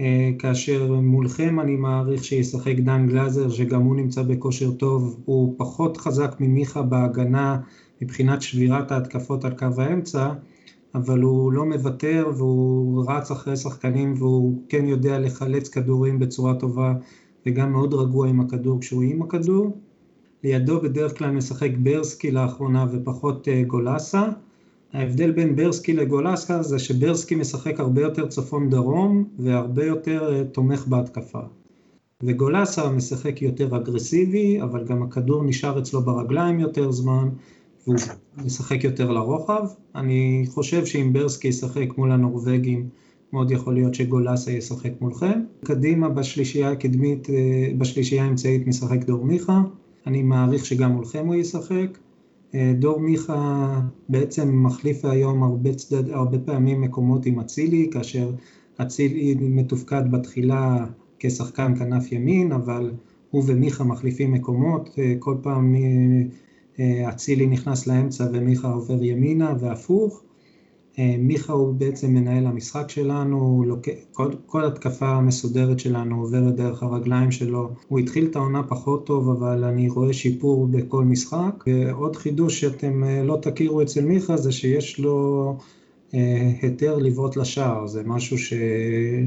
אה, 0.00 0.30
כאשר 0.38 0.92
מולכם 0.92 1.60
אני 1.60 1.76
מעריך 1.76 2.24
שישחק 2.24 2.74
דן 2.76 3.06
גלאזר 3.06 3.50
שגם 3.50 3.82
הוא 3.82 3.96
נמצא 3.96 4.22
בכושר 4.22 4.70
טוב, 4.70 5.20
הוא 5.24 5.54
פחות 5.56 5.96
חזק 5.96 6.36
ממיכה 6.40 6.82
בהגנה 6.82 7.60
מבחינת 8.02 8.42
שבירת 8.42 8.92
ההתקפות 8.92 9.44
על 9.44 9.52
קו 9.58 9.66
האמצע, 9.78 10.32
אבל 10.94 11.20
הוא 11.20 11.52
לא 11.52 11.64
מוותר 11.64 12.30
והוא 12.36 13.04
רץ 13.08 13.30
אחרי 13.30 13.56
שחקנים 13.56 14.14
והוא 14.18 14.62
כן 14.68 14.86
יודע 14.86 15.18
לחלץ 15.18 15.68
כדורים 15.68 16.18
בצורה 16.18 16.54
טובה 16.54 16.94
וגם 17.46 17.72
מאוד 17.72 17.94
רגוע 17.94 18.28
עם 18.28 18.40
הכדור 18.40 18.80
כשהוא 18.80 19.02
עם 19.02 19.22
הכדור. 19.22 19.78
לידו 20.44 20.80
בדרך 20.80 21.18
כלל 21.18 21.30
משחק 21.30 21.70
ברסקי 21.78 22.30
לאחרונה 22.30 22.86
ופחות 22.92 23.48
אה, 23.48 23.62
גולסה. 23.66 24.28
ההבדל 24.92 25.30
בין 25.30 25.56
ברסקי 25.56 25.92
לגולסה 25.92 26.62
זה 26.62 26.78
שברסקי 26.78 27.34
משחק 27.34 27.80
הרבה 27.80 28.02
יותר 28.02 28.28
צפון 28.28 28.70
דרום 28.70 29.24
והרבה 29.38 29.84
יותר 29.84 30.34
אה, 30.34 30.44
תומך 30.44 30.86
בהתקפה. 30.86 31.40
וגולסה 32.22 32.90
משחק 32.90 33.42
יותר 33.42 33.76
אגרסיבי, 33.76 34.62
אבל 34.62 34.84
גם 34.84 35.02
הכדור 35.02 35.44
נשאר 35.44 35.78
אצלו 35.78 36.02
ברגליים 36.02 36.60
יותר 36.60 36.90
זמן, 36.90 37.28
והוא 37.86 37.96
משחק 38.36 38.84
יותר 38.84 39.10
לרוחב. 39.10 39.66
אני 39.94 40.44
חושב 40.48 40.86
שאם 40.86 41.12
ברסקי 41.12 41.48
ישחק 41.48 41.98
מול 41.98 42.12
הנורבגים, 42.12 42.88
מאוד 43.32 43.50
יכול 43.50 43.74
להיות 43.74 43.94
שגולסה 43.94 44.50
ישחק 44.50 44.90
מולכם. 45.00 45.40
קדימה 45.64 46.08
בשלישייה 46.08 46.70
הקדמית, 46.70 47.30
אה, 47.30 47.72
בשלישייה 47.78 48.24
האמצעית 48.24 48.66
משחק 48.66 49.04
דור 49.04 49.24
מיכה. 49.24 49.62
אני 50.06 50.22
מעריך 50.22 50.64
שגם 50.64 50.92
מולכם 50.92 51.26
הוא 51.26 51.34
ישחק. 51.34 51.98
אה, 52.54 52.72
דור 52.78 53.00
מיכה 53.00 53.80
בעצם 54.08 54.64
מחליף 54.64 55.04
היום 55.04 55.42
הרבה, 55.42 55.74
צדד, 55.74 56.10
הרבה 56.10 56.38
פעמים 56.38 56.80
מקומות 56.80 57.26
עם 57.26 57.40
אצילי, 57.40 57.90
כאשר 57.92 58.30
אצילי 58.82 59.34
מתופקד 59.40 60.10
בתחילה 60.10 60.86
כשחקן 61.18 61.78
כנף 61.78 62.12
ימין, 62.12 62.52
אבל 62.52 62.90
הוא 63.30 63.44
ומיכה 63.46 63.84
מחליפים 63.84 64.32
מקומות, 64.32 64.98
כל 65.18 65.36
פעם 65.42 65.74
אצילי 67.08 67.46
נכנס 67.46 67.86
לאמצע 67.86 68.26
ומיכה 68.32 68.72
עובר 68.72 69.02
ימינה 69.04 69.54
והפוך. 69.60 70.22
מיכה 70.98 71.52
הוא 71.52 71.74
בעצם 71.74 72.14
מנהל 72.14 72.46
המשחק 72.46 72.90
שלנו, 72.90 73.64
כל, 74.12 74.30
כל 74.46 74.64
התקפה 74.64 75.08
המסודרת 75.08 75.78
שלנו 75.78 76.20
עוברת 76.20 76.56
דרך 76.56 76.82
הרגליים 76.82 77.30
שלו. 77.30 77.70
הוא 77.88 77.98
התחיל 77.98 78.26
את 78.26 78.36
העונה 78.36 78.62
פחות 78.62 79.06
טוב, 79.06 79.28
אבל 79.28 79.64
אני 79.64 79.88
רואה 79.88 80.12
שיפור 80.12 80.66
בכל 80.66 81.04
משחק. 81.04 81.64
ועוד 81.66 82.16
חידוש 82.16 82.60
שאתם 82.60 83.04
לא 83.04 83.38
תכירו 83.42 83.82
אצל 83.82 84.04
מיכה 84.04 84.36
זה 84.36 84.52
שיש 84.52 84.98
לו 84.98 85.56
היתר 86.62 86.98
לבעוט 86.98 87.36
לשער, 87.36 87.86
זה 87.86 88.02
משהו 88.06 88.38
ש... 88.38 88.52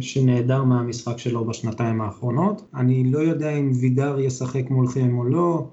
שנעדר 0.02 0.64
מהמשחק 0.64 1.18
שלו 1.18 1.46
בשנתיים 1.46 2.02
האחרונות. 2.02 2.62
אני 2.76 3.04
לא 3.12 3.20
יודע 3.20 3.52
אם 3.52 3.72
וידר 3.74 4.20
ישחק 4.20 4.70
מולכם 4.70 5.18
או 5.18 5.24
לא, 5.24 5.68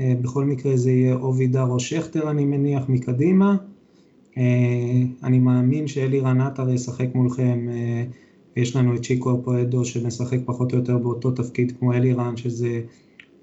בכל 0.00 0.44
מקרה 0.44 0.76
זה 0.76 0.90
יהיה 0.90 1.14
או 1.14 1.34
וידר 1.34 1.62
או 1.62 1.80
שכטר 1.80 2.30
אני 2.30 2.44
מניח 2.44 2.82
מקדימה. 2.88 3.56
אני 5.24 5.38
מאמין 5.38 5.86
שאלירן 5.86 6.40
עטר 6.40 6.70
ישחק 6.70 7.14
מולכם, 7.14 7.66
יש 8.56 8.76
לנו 8.76 8.96
את 8.96 9.02
צ'יקו 9.02 9.42
פואדו 9.44 9.84
שמשחק 9.84 10.38
פחות 10.44 10.72
או 10.72 10.78
יותר 10.78 10.98
באותו 10.98 11.30
תפקיד 11.30 11.72
כמו 11.78 11.92
אלירן, 11.92 12.36
שזה 12.36 12.80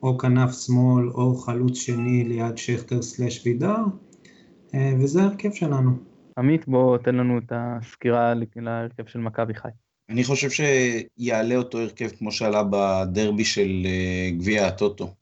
או 0.03 0.17
כנף 0.17 0.51
שמאל 0.65 1.09
או 1.09 1.35
חלוץ 1.35 1.77
שני 1.77 2.23
ליד 2.23 2.57
שכטר 2.57 3.01
סלש 3.01 3.45
וידר, 3.45 3.77
וזה 4.99 5.23
ההרכב 5.23 5.51
שלנו. 5.51 5.91
עמית, 6.37 6.67
בוא 6.67 6.97
תן 6.97 7.15
לנו 7.15 7.37
את 7.37 7.51
הסקירה 7.55 8.33
להרכב 8.55 9.05
של 9.05 9.19
מכבי 9.19 9.53
חי. 9.53 9.69
אני 10.09 10.23
חושב 10.23 10.49
שיעלה 10.49 11.55
אותו 11.55 11.79
הרכב 11.79 12.07
כמו 12.07 12.31
שעלה 12.31 12.63
בדרבי 12.69 13.45
של 13.45 13.87
גביע 14.37 14.67
הטוטו. 14.67 15.13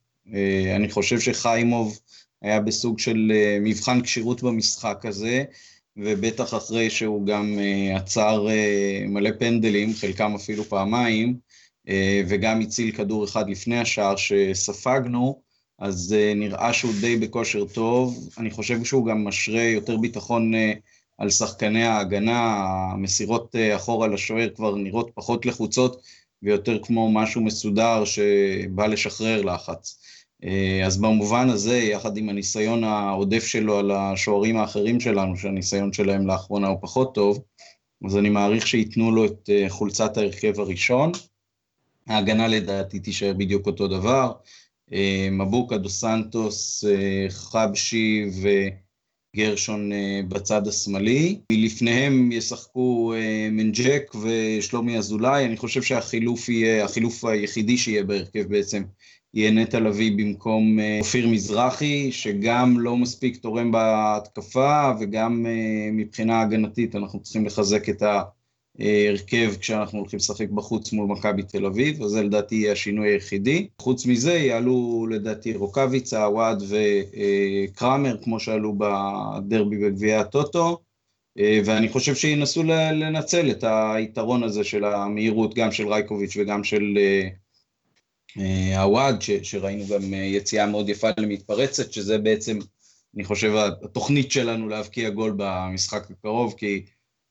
אני 0.76 0.90
חושב 0.90 1.20
שחיימוב 1.20 1.98
היה 2.42 2.60
בסוג 2.60 2.98
של 2.98 3.32
מבחן 3.60 4.02
כשירות 4.02 4.42
במשחק 4.42 5.00
הזה, 5.04 5.44
ובטח 5.96 6.54
אחרי 6.54 6.90
שהוא 6.90 7.26
גם 7.26 7.58
עצר 7.96 8.46
מלא 9.08 9.30
פנדלים, 9.38 9.94
חלקם 9.94 10.34
אפילו 10.34 10.64
פעמיים, 10.64 11.36
וגם 12.28 12.60
הציל 12.60 12.92
כדור 12.92 13.24
אחד 13.24 13.50
לפני 13.50 13.78
השער 13.78 14.16
שספגנו, 14.16 15.40
אז 15.78 16.14
נראה 16.36 16.72
שהוא 16.72 16.92
די 17.00 17.16
בכושר 17.16 17.64
טוב. 17.64 18.28
אני 18.38 18.50
חושב 18.50 18.84
שהוא 18.84 19.06
גם 19.06 19.24
משרה 19.24 19.62
יותר 19.62 19.96
ביטחון 19.96 20.52
על 21.18 21.30
שחקני 21.30 21.84
ההגנה, 21.84 22.66
המסירות 22.92 23.54
אחורה 23.76 24.08
לשוער 24.08 24.48
כבר 24.54 24.74
נראות 24.74 25.10
פחות 25.14 25.46
לחוצות 25.46 26.02
ויותר 26.42 26.78
כמו 26.82 27.12
משהו 27.12 27.40
מסודר 27.40 28.04
שבא 28.04 28.86
לשחרר 28.86 29.42
לחץ. 29.42 29.98
אז 30.86 31.00
במובן 31.00 31.48
הזה, 31.50 31.78
יחד 31.78 32.16
עם 32.16 32.28
הניסיון 32.28 32.84
העודף 32.84 33.46
שלו 33.46 33.78
על 33.78 33.90
השוערים 33.90 34.56
האחרים 34.56 35.00
שלנו, 35.00 35.36
שהניסיון 35.36 35.92
שלהם 35.92 36.26
לאחרונה 36.26 36.68
הוא 36.68 36.78
פחות 36.80 37.14
טוב, 37.14 37.42
אז 38.06 38.16
אני 38.16 38.28
מעריך 38.28 38.66
שייתנו 38.66 39.10
לו 39.10 39.24
את 39.24 39.50
חולצת 39.68 40.16
ההרכב 40.16 40.60
הראשון. 40.60 41.12
ההגנה 42.06 42.48
לדעתי 42.48 42.98
תישאר 42.98 43.32
בדיוק 43.32 43.66
אותו 43.66 43.88
דבר. 43.88 44.32
מבוקה 45.30 45.78
דו 45.78 45.88
סנטוס, 45.88 46.84
חבשי 47.28 48.24
ו... 48.42 48.48
גרשון 49.36 49.90
בצד 50.28 50.68
השמאלי, 50.68 51.40
לפניהם 51.52 52.32
ישחקו 52.32 53.14
מנג'ק 53.50 54.12
ושלומי 54.22 54.98
אזולאי, 54.98 55.44
אני 55.44 55.56
חושב 55.56 55.82
שהחילוף 55.82 56.48
יהיה, 56.48 56.84
החילוף 56.84 57.24
היחידי 57.24 57.78
שיהיה 57.78 58.04
בהרכב 58.04 58.42
בעצם, 58.48 58.82
יהיה 59.36 59.50
נטע 59.50 59.80
לביא 59.80 60.12
במקום 60.16 60.78
אופיר 61.00 61.28
מזרחי, 61.28 62.12
שגם 62.12 62.80
לא 62.80 62.96
מספיק 62.96 63.36
תורם 63.36 63.72
בהתקפה 63.72 64.92
וגם 65.00 65.46
מבחינה 65.92 66.40
הגנתית 66.40 66.94
אנחנו 66.96 67.20
צריכים 67.20 67.46
לחזק 67.46 67.88
את 67.88 68.02
ההרכב 68.78 69.54
כשאנחנו 69.60 69.98
הולכים 69.98 70.16
לשחק 70.16 70.48
בחוץ 70.50 70.92
מול 70.92 71.06
מכבי 71.06 71.42
תל 71.42 71.66
אביב, 71.66 72.02
אז 72.02 72.10
זה 72.10 72.22
לדעתי 72.22 72.54
יהיה 72.54 72.72
השינוי 72.72 73.08
היחידי. 73.08 73.68
חוץ 73.78 74.06
מזה 74.06 74.34
יעלו 74.34 75.06
לדעתי 75.10 75.54
רוקאביצה, 75.54 76.24
עוואד 76.24 76.62
וקראמר, 76.68 78.16
כמו 78.22 78.40
שעלו 78.40 78.74
בדרבי 78.78 79.76
בגביע 79.76 80.20
הטוטו, 80.20 80.78
ואני 81.64 81.88
חושב 81.88 82.14
שינסו 82.14 82.62
לנצל 82.92 83.50
את 83.50 83.64
היתרון 83.68 84.42
הזה 84.42 84.64
של 84.64 84.84
המהירות, 84.84 85.54
גם 85.54 85.72
של 85.72 85.88
רייקוביץ' 85.88 86.36
וגם 86.36 86.64
של 86.64 86.98
עוואד, 88.76 89.22
שראינו 89.42 89.84
גם 89.86 90.14
יציאה 90.14 90.66
מאוד 90.66 90.88
יפה 90.88 91.08
למתפרצת, 91.20 91.92
שזה 91.92 92.18
בעצם, 92.18 92.58
אני 93.16 93.24
חושב, 93.24 93.52
התוכנית 93.84 94.32
שלנו 94.32 94.68
להבקיע 94.68 95.10
גול 95.10 95.34
במשחק 95.36 96.10
הקרוב, 96.10 96.54
כי 96.56 96.84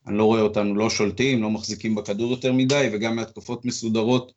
אני 0.06 0.18
לא 0.18 0.24
רואה 0.24 0.40
אותנו 0.40 0.74
לא 0.74 0.90
שולטים, 0.90 1.42
לא 1.42 1.50
מחזיקים 1.50 1.94
בכדור 1.94 2.30
יותר 2.30 2.52
מדי, 2.52 2.88
וגם 2.92 3.16
מהתקפות 3.16 3.64
מסודרות 3.64 4.32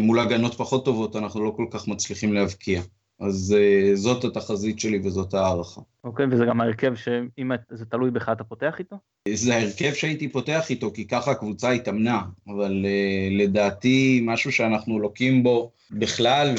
מול 0.00 0.20
הגנות 0.20 0.54
פחות 0.54 0.84
טובות, 0.84 1.16
אנחנו 1.16 1.44
לא 1.44 1.52
כל 1.56 1.66
כך 1.70 1.88
מצליחים 1.88 2.32
להבקיע. 2.32 2.82
אז 3.20 3.56
זאת 3.94 4.24
התחזית 4.24 4.80
שלי 4.80 5.00
וזאת 5.04 5.34
הערכה. 5.34 5.80
אוקיי, 6.04 6.26
וזה 6.30 6.44
גם 6.44 6.60
ההרכב 6.60 6.94
שאם 6.94 7.50
זה 7.70 7.84
תלוי 7.84 8.10
בך 8.10 8.28
אתה 8.32 8.44
פותח 8.44 8.76
איתו? 8.78 8.96
זה 9.34 9.54
ההרכב 9.54 9.92
שהייתי 9.92 10.28
פותח 10.28 10.70
איתו, 10.70 10.90
כי 10.94 11.06
ככה 11.06 11.30
הקבוצה 11.30 11.70
התאמנה, 11.70 12.22
אבל 12.48 12.86
לדעתי 13.30 14.20
משהו 14.24 14.52
שאנחנו 14.52 14.98
לוקים 14.98 15.42
בו 15.42 15.70
בכלל, 15.90 16.54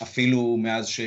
ואפילו 0.00 0.56
מאז 0.56 0.88
ש... 0.88 1.00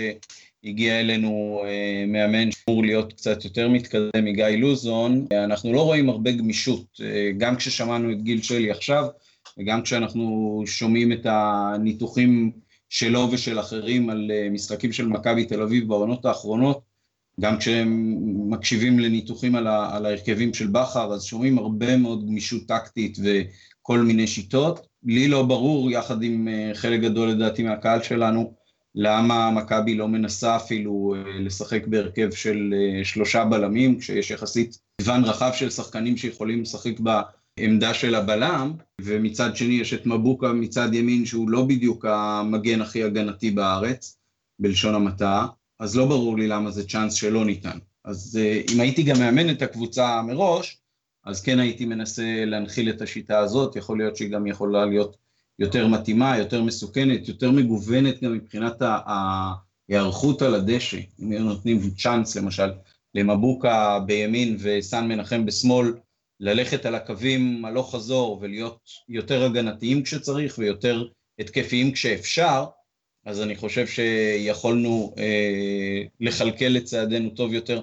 הגיע 0.63 1.00
אלינו 1.00 1.62
מאמן 2.08 2.52
שאמור 2.52 2.84
להיות 2.84 3.13
קצת 3.13 3.46
יותר 3.46 3.70
מתקדם 3.70 4.26
מגיא 4.26 4.46
לוזון, 4.46 5.26
אנחנו 5.34 5.74
לא 5.74 5.82
רואים 5.82 6.10
הרבה 6.10 6.32
גמישות, 6.32 7.00
גם 7.38 7.56
כששמענו 7.56 8.12
את 8.12 8.24
גיל 8.24 8.42
שלי 8.42 8.72
עכשיו, 8.72 9.06
וגם 9.58 9.82
כשאנחנו 9.82 10.63
שומעים 10.66 11.12
את 11.12 11.26
הניתוחים 11.26 12.52
שלו 12.89 13.30
ושל 13.32 13.60
אחרים 13.60 14.10
על 14.10 14.32
משחקים 14.52 14.91
של 14.91 15.08
מכבי 15.08 15.45
תל 15.45 15.62
אביב 15.62 15.88
בעונות 15.88 16.26
האחרונות, 16.26 16.82
גם 17.41 17.58
כשהם 17.58 18.15
מקשיבים 18.50 19.00
לניתוחים 19.00 19.56
על, 19.56 19.67
על 19.67 20.06
ההרכבים 20.06 20.54
של 20.54 20.67
בכר, 20.67 21.13
אז 21.13 21.23
שומעים 21.23 21.58
הרבה 21.58 21.97
מאוד 21.97 22.28
גמישות 22.28 22.67
טקטית 22.67 23.17
וכל 23.23 24.00
מיני 24.00 24.28
שיטות. 24.28 24.88
לי 25.04 25.28
לא 25.28 25.43
ברור, 25.43 25.91
יחד 25.91 26.23
עם 26.23 26.47
חלק 26.73 27.02
גדול 27.02 27.30
לדעתי 27.30 27.63
מהקהל 27.63 28.04
שלנו, 28.04 28.54
למה 28.95 29.52
מכבי 29.52 29.95
לא 29.95 30.08
מנסה 30.08 30.56
אפילו 30.56 31.15
לשחק 31.39 31.88
בהרכב 31.88 32.32
של 32.32 32.73
שלושה 33.04 33.45
בלמים, 33.45 34.00
כשיש 34.00 34.32
יחסית 34.32 34.78
מגוון 35.02 35.23
רחב 35.23 35.52
של 35.54 35.69
שחקנים 35.69 36.17
שיכולים 36.17 36.62
לשחק 36.62 37.00
בעמדה 37.58 37.93
של 37.93 38.15
הבלם, 38.15 38.74
ומצד 39.02 39.56
שני 39.56 39.74
יש 39.74 39.93
את 39.93 40.06
מבוקה 40.06 40.54
מצד 40.54 40.93
ימין 40.93 41.26
שהוא 41.26 41.50
לא 41.50 41.65
בדיוק 41.65 42.06
המגן 42.06 42.82
הכי 42.82 43.04
הגנתי 43.04 43.52
בארץ, 43.52 44.17
בלשון 44.60 44.96
המעטה, 44.96 45.46
אז 45.80 45.98
לא 45.98 46.06
ברור 46.06 46.38
לי 46.38 46.48
למה 46.48 46.72
זה 46.72 46.88
צ'אנס 46.88 47.13
שלא 47.13 47.46
ניתן. 47.46 47.78
אז 48.06 48.39
אם 48.74 48.80
הייתי 48.80 49.04
גם 49.04 49.20
מאמן 49.20 49.50
את 49.50 49.62
הקבוצה 49.62 50.22
מראש, 50.22 50.78
אז 51.26 51.41
כן 51.41 51.60
הייתי 51.60 51.86
מנסה 51.86 52.46
להנחיל 52.46 52.89
את 52.89 53.02
השיטה 53.02 53.39
הזאת, 53.39 53.76
יכול 53.76 53.98
להיות 53.98 54.17
שהיא 54.17 54.32
גם 54.32 54.48
יכולה 54.48 54.86
להיות 54.86 55.17
יותר 55.60 55.88
מתאימה, 55.88 56.38
יותר 56.38 56.63
מסוכנת, 56.63 57.28
יותר 57.28 57.52
מגוונת 57.52 58.24
גם 58.24 58.34
מבחינת 58.34 58.82
ההיערכות 58.82 60.41
על 60.41 60.56
הדשא. 60.56 60.98
אם 61.20 61.34
נותנים 61.34 61.80
צ'אנס 61.98 62.36
למשל 62.36 62.70
למבוקה 63.15 64.00
בימין 64.06 64.58
וסן 64.60 65.08
מנחם 65.08 65.46
בשמאל, 65.46 65.93
ללכת 66.39 66.86
על 66.86 66.95
הקווים 66.95 67.65
הלוך 67.65 67.95
חזור 67.95 68.39
ולהיות 68.41 68.89
יותר 69.10 69.43
הגנתיים 69.43 70.04
כשצריך 70.04 70.58
ויותר 70.58 71.08
התקפיים 71.39 71.91
כשאפשר, 71.91 72.65
אז 73.26 73.41
אני 73.41 73.56
חושב 73.56 73.88
שיכולנו 73.88 75.13
אה, 75.17 76.04
לכלכל 76.19 76.78
את 76.78 76.84
צעדינו 76.84 77.30
טוב 77.30 77.54
יותר 77.54 77.82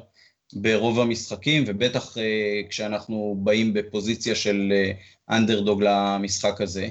ברוב 0.53 1.01
המשחקים, 1.01 1.65
ובטח 1.67 2.19
אה, 2.19 2.63
כשאנחנו 2.69 3.37
באים 3.45 3.73
בפוזיציה 3.73 4.35
של 4.35 4.73
אה, 4.73 4.93
אנדרדוג 5.37 5.83
למשחק 5.83 6.61
הזה. 6.61 6.89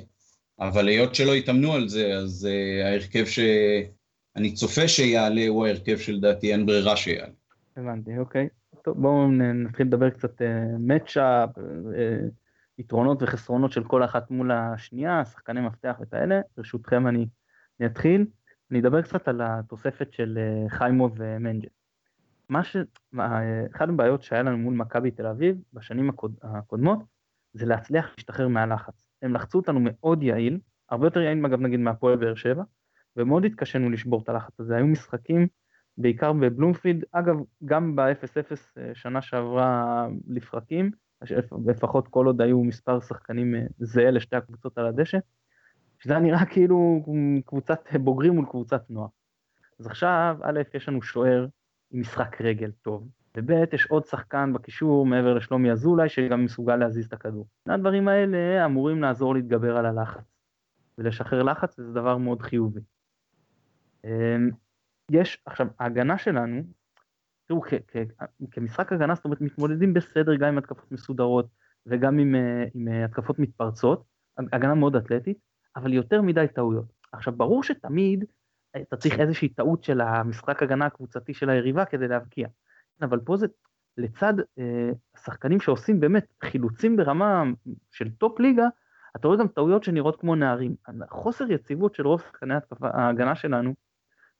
אבל 0.59 0.87
היות 0.87 1.15
שלא 1.15 1.33
התאמנו 1.33 1.73
על 1.73 1.87
זה, 1.89 2.13
אז 2.13 2.47
uh, 2.49 2.85
ההרכב 2.85 3.25
שאני 3.25 4.53
צופה 4.53 4.87
שיעלה 4.87 5.47
הוא 5.47 5.65
ההרכב 5.65 5.97
שלדעתי 5.97 6.51
אין 6.51 6.65
ברירה 6.65 6.97
שיעלה. 6.97 7.33
הבנתי, 7.77 8.17
אוקיי. 8.17 8.47
טוב, 8.83 9.01
בואו 9.01 9.31
נתחיל 9.31 9.87
לדבר 9.87 10.09
קצת 10.09 10.41
מצ'אפ, 10.79 11.49
uh, 11.57 11.61
uh, 11.61 12.31
יתרונות 12.77 13.23
וחסרונות 13.23 13.71
של 13.71 13.83
כל 13.83 14.03
אחת 14.03 14.31
מול 14.31 14.51
השנייה, 14.51 15.25
שחקני 15.25 15.61
מפתח 15.61 15.95
וכאלה. 16.01 16.41
ברשותכם 16.57 17.07
אני, 17.07 17.27
אני 17.79 17.87
אתחיל. 17.87 18.25
אני 18.71 18.79
אדבר 18.79 19.01
קצת 19.01 19.27
על 19.27 19.41
התוספת 19.43 20.13
של 20.13 20.39
חיימו 20.67 21.09
ומנג'ה. 21.15 21.67
מה 22.49 22.63
ש... 22.63 22.77
אחת 23.75 23.89
הבעיות 23.89 24.23
שהיה 24.23 24.43
לנו 24.43 24.57
מול 24.57 24.73
מכבי 24.73 25.11
תל 25.11 25.27
אביב 25.27 25.57
בשנים 25.73 26.09
הקוד... 26.09 26.35
הקודמות, 26.43 26.99
זה 27.53 27.65
להצליח 27.65 28.13
להשתחרר 28.17 28.47
מהלחץ. 28.47 29.05
הם 29.21 29.33
לחצו 29.33 29.57
אותנו 29.57 29.79
מאוד 29.83 30.23
יעיל, 30.23 30.59
הרבה 30.89 31.07
יותר 31.07 31.19
יעיל 31.19 31.45
אגב 31.45 31.59
נגיד 31.59 31.79
מהפועל 31.79 32.15
באר 32.15 32.35
שבע, 32.35 32.63
ומאוד 33.17 33.45
התקשינו 33.45 33.89
לשבור 33.89 34.21
את 34.23 34.29
הלחץ 34.29 34.59
הזה. 34.59 34.75
היו 34.75 34.87
משחקים, 34.87 35.47
בעיקר 35.97 36.33
בבלומפילד, 36.33 37.03
אגב, 37.11 37.35
גם 37.65 37.95
ב-0-0 37.95 38.79
שנה 38.93 39.21
שעברה 39.21 40.07
לפרקים, 40.27 40.91
לפחות 41.65 42.07
כל 42.07 42.25
עוד 42.25 42.41
היו 42.41 42.63
מספר 42.63 42.99
שחקנים 42.99 43.55
זהה 43.79 44.11
לשתי 44.11 44.35
הקבוצות 44.35 44.77
על 44.77 44.87
הדשא, 44.87 45.17
שזה 45.99 46.19
נראה 46.19 46.45
כאילו 46.45 47.05
קבוצת 47.45 47.79
בוגרים 47.95 48.33
מול 48.33 48.45
קבוצת 48.45 48.89
נוער. 48.89 49.07
אז 49.79 49.87
עכשיו, 49.87 50.37
א', 50.41 50.61
יש 50.73 50.89
לנו 50.89 51.01
שוער 51.01 51.47
עם 51.91 51.99
משחק 51.99 52.41
רגל 52.41 52.71
טוב, 52.71 53.07
וב' 53.37 53.73
יש 53.73 53.85
עוד 53.85 54.05
שחקן 54.05 54.53
בקישור 54.53 55.05
מעבר 55.05 55.33
לשלומי 55.33 55.71
אזולאי 55.71 56.09
שגם 56.09 56.43
מסוגל 56.43 56.75
להזיז 56.75 57.05
את 57.05 57.13
הכדור. 57.13 57.47
הדברים 57.67 58.07
האלה 58.07 58.65
אמורים 58.65 59.01
לעזור 59.01 59.35
להתגבר 59.35 59.77
על 59.77 59.85
הלחץ, 59.85 60.23
ולשחרר 60.97 61.43
לחץ 61.43 61.77
זה 61.77 61.93
דבר 61.93 62.17
מאוד 62.17 62.41
חיובי. 62.41 62.79
יש, 65.13 65.41
עכשיו, 65.45 65.67
ההגנה 65.79 66.17
שלנו, 66.17 66.61
תראו, 67.47 67.61
כמשחק 68.51 68.93
הגנה, 68.93 69.15
זאת 69.15 69.25
אומרת, 69.25 69.41
מתמודדים 69.41 69.93
בסדר 69.93 70.35
גם 70.35 70.47
עם 70.47 70.57
התקפות 70.57 70.91
מסודרות 70.91 71.47
וגם 71.85 72.19
עם, 72.19 72.35
אה, 72.35 72.63
עם 72.73 72.87
אה, 72.87 73.05
התקפות 73.05 73.39
מתפרצות, 73.39 74.03
הגנה 74.37 74.73
מאוד 74.75 74.95
אתלטית, 74.95 75.37
אבל 75.75 75.93
יותר 75.93 76.21
מדי 76.21 76.45
טעויות. 76.55 76.85
עכשיו, 77.11 77.33
ברור 77.33 77.63
שתמיד 77.63 78.25
אתה 78.81 78.97
צריך 78.97 79.19
איזושהי 79.19 79.49
טעות 79.49 79.83
של 79.83 80.01
המשחק 80.01 80.63
הגנה 80.63 80.85
הקבוצתי 80.85 81.33
של 81.33 81.49
היריבה 81.49 81.85
כדי 81.85 82.07
להבקיע. 82.07 82.47
אבל 83.01 83.19
פה 83.19 83.37
זה 83.37 83.47
לצד 83.97 84.33
אה, 84.59 84.91
השחקנים 85.15 85.59
שעושים 85.59 85.99
באמת 85.99 86.25
חילוצים 86.43 86.97
ברמה 86.97 87.43
של 87.91 88.09
top 88.11 88.39
ליגה, 88.39 88.67
אתה 89.15 89.27
רואה 89.27 89.39
גם 89.39 89.47
טעויות 89.47 89.83
שנראות 89.83 90.19
כמו 90.19 90.35
נערים. 90.35 90.75
חוסר 91.09 91.51
יציבות 91.51 91.95
של 91.95 92.07
רוב 92.07 92.21
שחקני 92.21 92.53
ההגנה 92.81 93.35
שלנו 93.35 93.73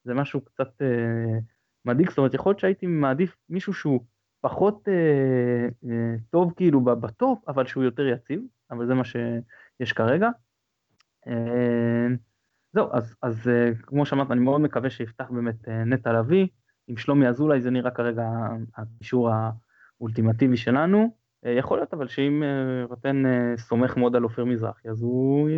זה 0.04 0.14
משהו 0.14 0.42
קצת 0.42 0.82
אה, 0.82 1.40
מדאיג, 1.86 2.10
זאת 2.10 2.18
אומרת 2.18 2.34
יכול 2.34 2.50
להיות 2.50 2.60
שהייתי 2.60 2.88
מעדיף 2.88 3.36
מישהו 3.50 3.74
שהוא 3.74 4.06
פחות 4.42 4.88
אה, 4.88 5.68
אה, 5.90 6.16
טוב 6.30 6.54
כאילו 6.56 6.82
בטופ, 6.82 7.50
אבל 7.50 7.66
שהוא 7.68 7.84
יותר 7.84 8.08
יציב, 8.08 8.42
אבל 8.72 8.88
זה 8.88 8.94
מה 8.94 9.04
שיש 9.04 9.94
כרגע. 9.94 10.30
אה, 11.28 12.08
זהו, 12.74 12.88
אז, 12.92 13.16
אז 13.22 13.48
אה, 13.48 13.72
כמו 13.82 14.06
שאמרת, 14.06 14.32
אני 14.32 14.40
מאוד 14.40 14.62
מקווה 14.62 14.90
שיפתח 14.90 15.30
באמת 15.30 15.68
אה, 15.68 15.84
נטע 15.84 16.14
לביא, 16.14 16.48
עם 16.88 16.98
שלומי 16.98 17.28
אזולאי 17.28 17.62
זה 17.62 17.70
נראה 17.70 17.92
כרגע 17.92 18.30
הקישור 18.78 19.30
האולטימטיבי 20.00 20.58
שלנו. 20.58 21.18
אה, 21.46 21.52
יכול 21.52 21.78
להיות 21.78 21.94
אבל 21.94 22.08
שאם 22.08 22.44
רטן 22.90 23.24
סומך 23.58 23.98
מאוד 23.98 24.16
על 24.16 24.24
אופיר 24.24 24.46
מזרחי, 24.46 24.90
אז 24.90 25.02
הוא 25.02 25.50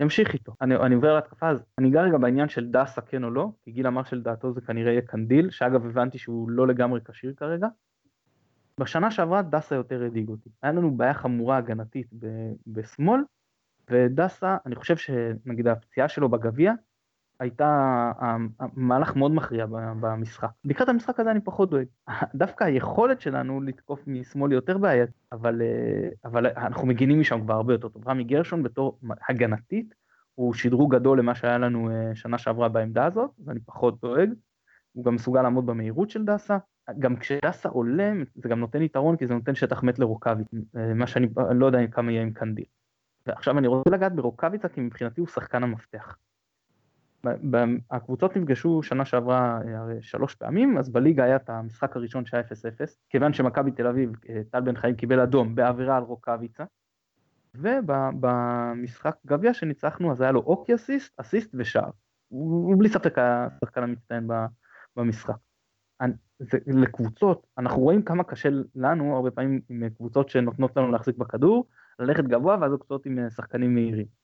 ימשיך 0.00 0.34
איתו. 0.34 0.54
אני, 0.60 0.76
אני 0.76 0.94
עובר 0.94 1.14
להתקפה, 1.14 1.48
אז 1.48 1.64
אני 1.78 1.88
אגע 1.88 2.02
רגע 2.02 2.18
בעניין 2.18 2.48
של 2.48 2.70
דסה 2.70 3.00
כן 3.00 3.24
או 3.24 3.30
לא, 3.30 3.48
כי 3.64 3.70
גיל 3.70 3.86
אמר 3.86 4.04
שלדעתו 4.04 4.52
זה 4.52 4.60
כנראה 4.60 4.92
יהיה 4.92 5.02
קנדיל, 5.02 5.50
שאגב 5.50 5.86
הבנתי 5.86 6.18
שהוא 6.18 6.50
לא 6.50 6.66
לגמרי 6.66 7.00
כשיר 7.04 7.34
כרגע. 7.36 7.66
בשנה 8.80 9.10
שעברה 9.10 9.42
דסה 9.42 9.74
יותר 9.74 10.04
הדאיג 10.04 10.28
אותי. 10.28 10.50
היה 10.62 10.72
לנו 10.72 10.96
בעיה 10.96 11.14
חמורה 11.14 11.56
הגנתית 11.56 12.10
בשמאל, 12.66 13.20
ודסה, 13.90 14.56
אני 14.66 14.74
חושב 14.74 14.96
שנגיד 14.96 15.66
הפציעה 15.66 16.08
שלו 16.08 16.28
בגביע, 16.28 16.72
הייתה 17.42 18.12
מהלך 18.76 19.16
מאוד 19.16 19.32
מכריע 19.32 19.66
במשחק. 20.00 20.48
לקראת 20.64 20.88
המשחק 20.88 21.20
הזה 21.20 21.30
אני 21.30 21.40
פחות 21.40 21.70
דואג. 21.70 21.86
דווקא 22.34 22.64
היכולת 22.64 23.20
שלנו 23.20 23.60
לתקוף 23.60 24.00
משמאל 24.06 24.52
יותר 24.52 24.78
בעיית, 24.78 25.10
אבל, 25.32 25.62
אה, 25.62 26.08
אבל 26.24 26.46
אנחנו 26.46 26.86
מגינים 26.86 27.20
משם 27.20 27.40
כבר 27.40 27.54
הרבה 27.54 27.74
יותר 27.74 27.88
טוב. 27.88 28.08
רמי 28.08 28.24
גרשון 28.24 28.62
בתור 28.62 28.98
הגנתית, 29.28 29.94
הוא 30.34 30.54
שדרוג 30.54 30.94
גדול 30.94 31.18
למה 31.18 31.34
שהיה 31.34 31.58
לנו 31.58 31.90
אה, 31.90 32.14
שנה 32.14 32.38
שעברה 32.38 32.68
בעמדה 32.68 33.04
הזאת, 33.04 33.30
אז 33.40 33.48
אני 33.48 33.60
פחות 33.60 34.00
דואג. 34.00 34.30
הוא 34.92 35.04
גם 35.04 35.14
מסוגל 35.14 35.42
לעמוד 35.42 35.66
במהירות 35.66 36.10
של 36.10 36.24
דסה. 36.24 36.58
גם 36.98 37.16
כשדסה 37.16 37.68
עולה, 37.68 38.12
זה 38.34 38.48
גם 38.48 38.60
נותן 38.60 38.82
יתרון, 38.82 39.16
כי 39.16 39.26
זה 39.26 39.34
נותן 39.34 39.54
שטח 39.54 39.82
מת 39.82 39.98
לרוקאבי, 39.98 40.44
אה, 40.76 40.94
מה 40.94 41.06
שאני 41.06 41.26
לא 41.54 41.66
יודע 41.66 41.86
כמה 41.86 42.12
יהיה 42.12 42.22
עם 42.22 42.30
קנדיל. 42.30 42.64
ועכשיו 43.26 43.58
אני 43.58 43.66
רוצה 43.66 43.90
לגעת 43.90 44.14
ברוקאביצה, 44.14 44.68
כי 44.68 44.80
מבחינתי 44.80 45.20
הוא 45.20 45.28
שחקן 45.28 45.62
המפתח. 45.62 46.16
הקבוצות 47.90 48.36
נפגשו 48.36 48.82
שנה 48.82 49.04
שעברה 49.04 49.60
הרי 49.76 50.02
שלוש 50.02 50.34
פעמים, 50.34 50.78
אז 50.78 50.88
בליגה 50.90 51.24
היה 51.24 51.36
את 51.36 51.50
המשחק 51.50 51.96
הראשון 51.96 52.26
שהיה 52.26 52.42
0-0, 52.42 52.44
כיוון 53.10 53.32
שמכבי 53.32 53.70
תל 53.70 53.86
אביב, 53.86 54.12
אה, 54.28 54.40
טל 54.50 54.60
בן 54.60 54.76
חיים 54.76 54.96
קיבל 54.96 55.20
אדום 55.20 55.54
בעבירה 55.54 55.96
על 55.96 56.02
רוקאביצה, 56.02 56.64
ובמשחק 57.54 59.16
גביע 59.26 59.54
שניצחנו 59.54 60.12
אז 60.12 60.20
היה 60.20 60.32
לו 60.32 60.40
אוקי 60.40 60.74
אסיסט, 60.74 61.20
אסיסט 61.20 61.50
ושער. 61.54 61.90
הוא 62.28 62.78
בלי 62.78 62.88
ספק 62.88 63.18
השחקן 63.18 63.82
המצטיין 63.82 64.28
במשחק. 64.96 65.34
זה, 66.38 66.58
לקבוצות, 66.66 67.46
אנחנו 67.58 67.82
רואים 67.82 68.02
כמה 68.02 68.24
קשה 68.24 68.48
לנו 68.74 69.16
הרבה 69.16 69.30
פעמים 69.30 69.60
עם 69.68 69.88
קבוצות 69.88 70.28
שנותנות 70.28 70.76
לנו 70.76 70.92
להחזיק 70.92 71.16
בכדור, 71.16 71.68
ללכת 71.98 72.24
גבוה 72.24 72.56
ואז 72.60 72.72
קבוצות 72.72 73.06
עם 73.06 73.30
שחקנים 73.30 73.74
מהירים. 73.74 74.21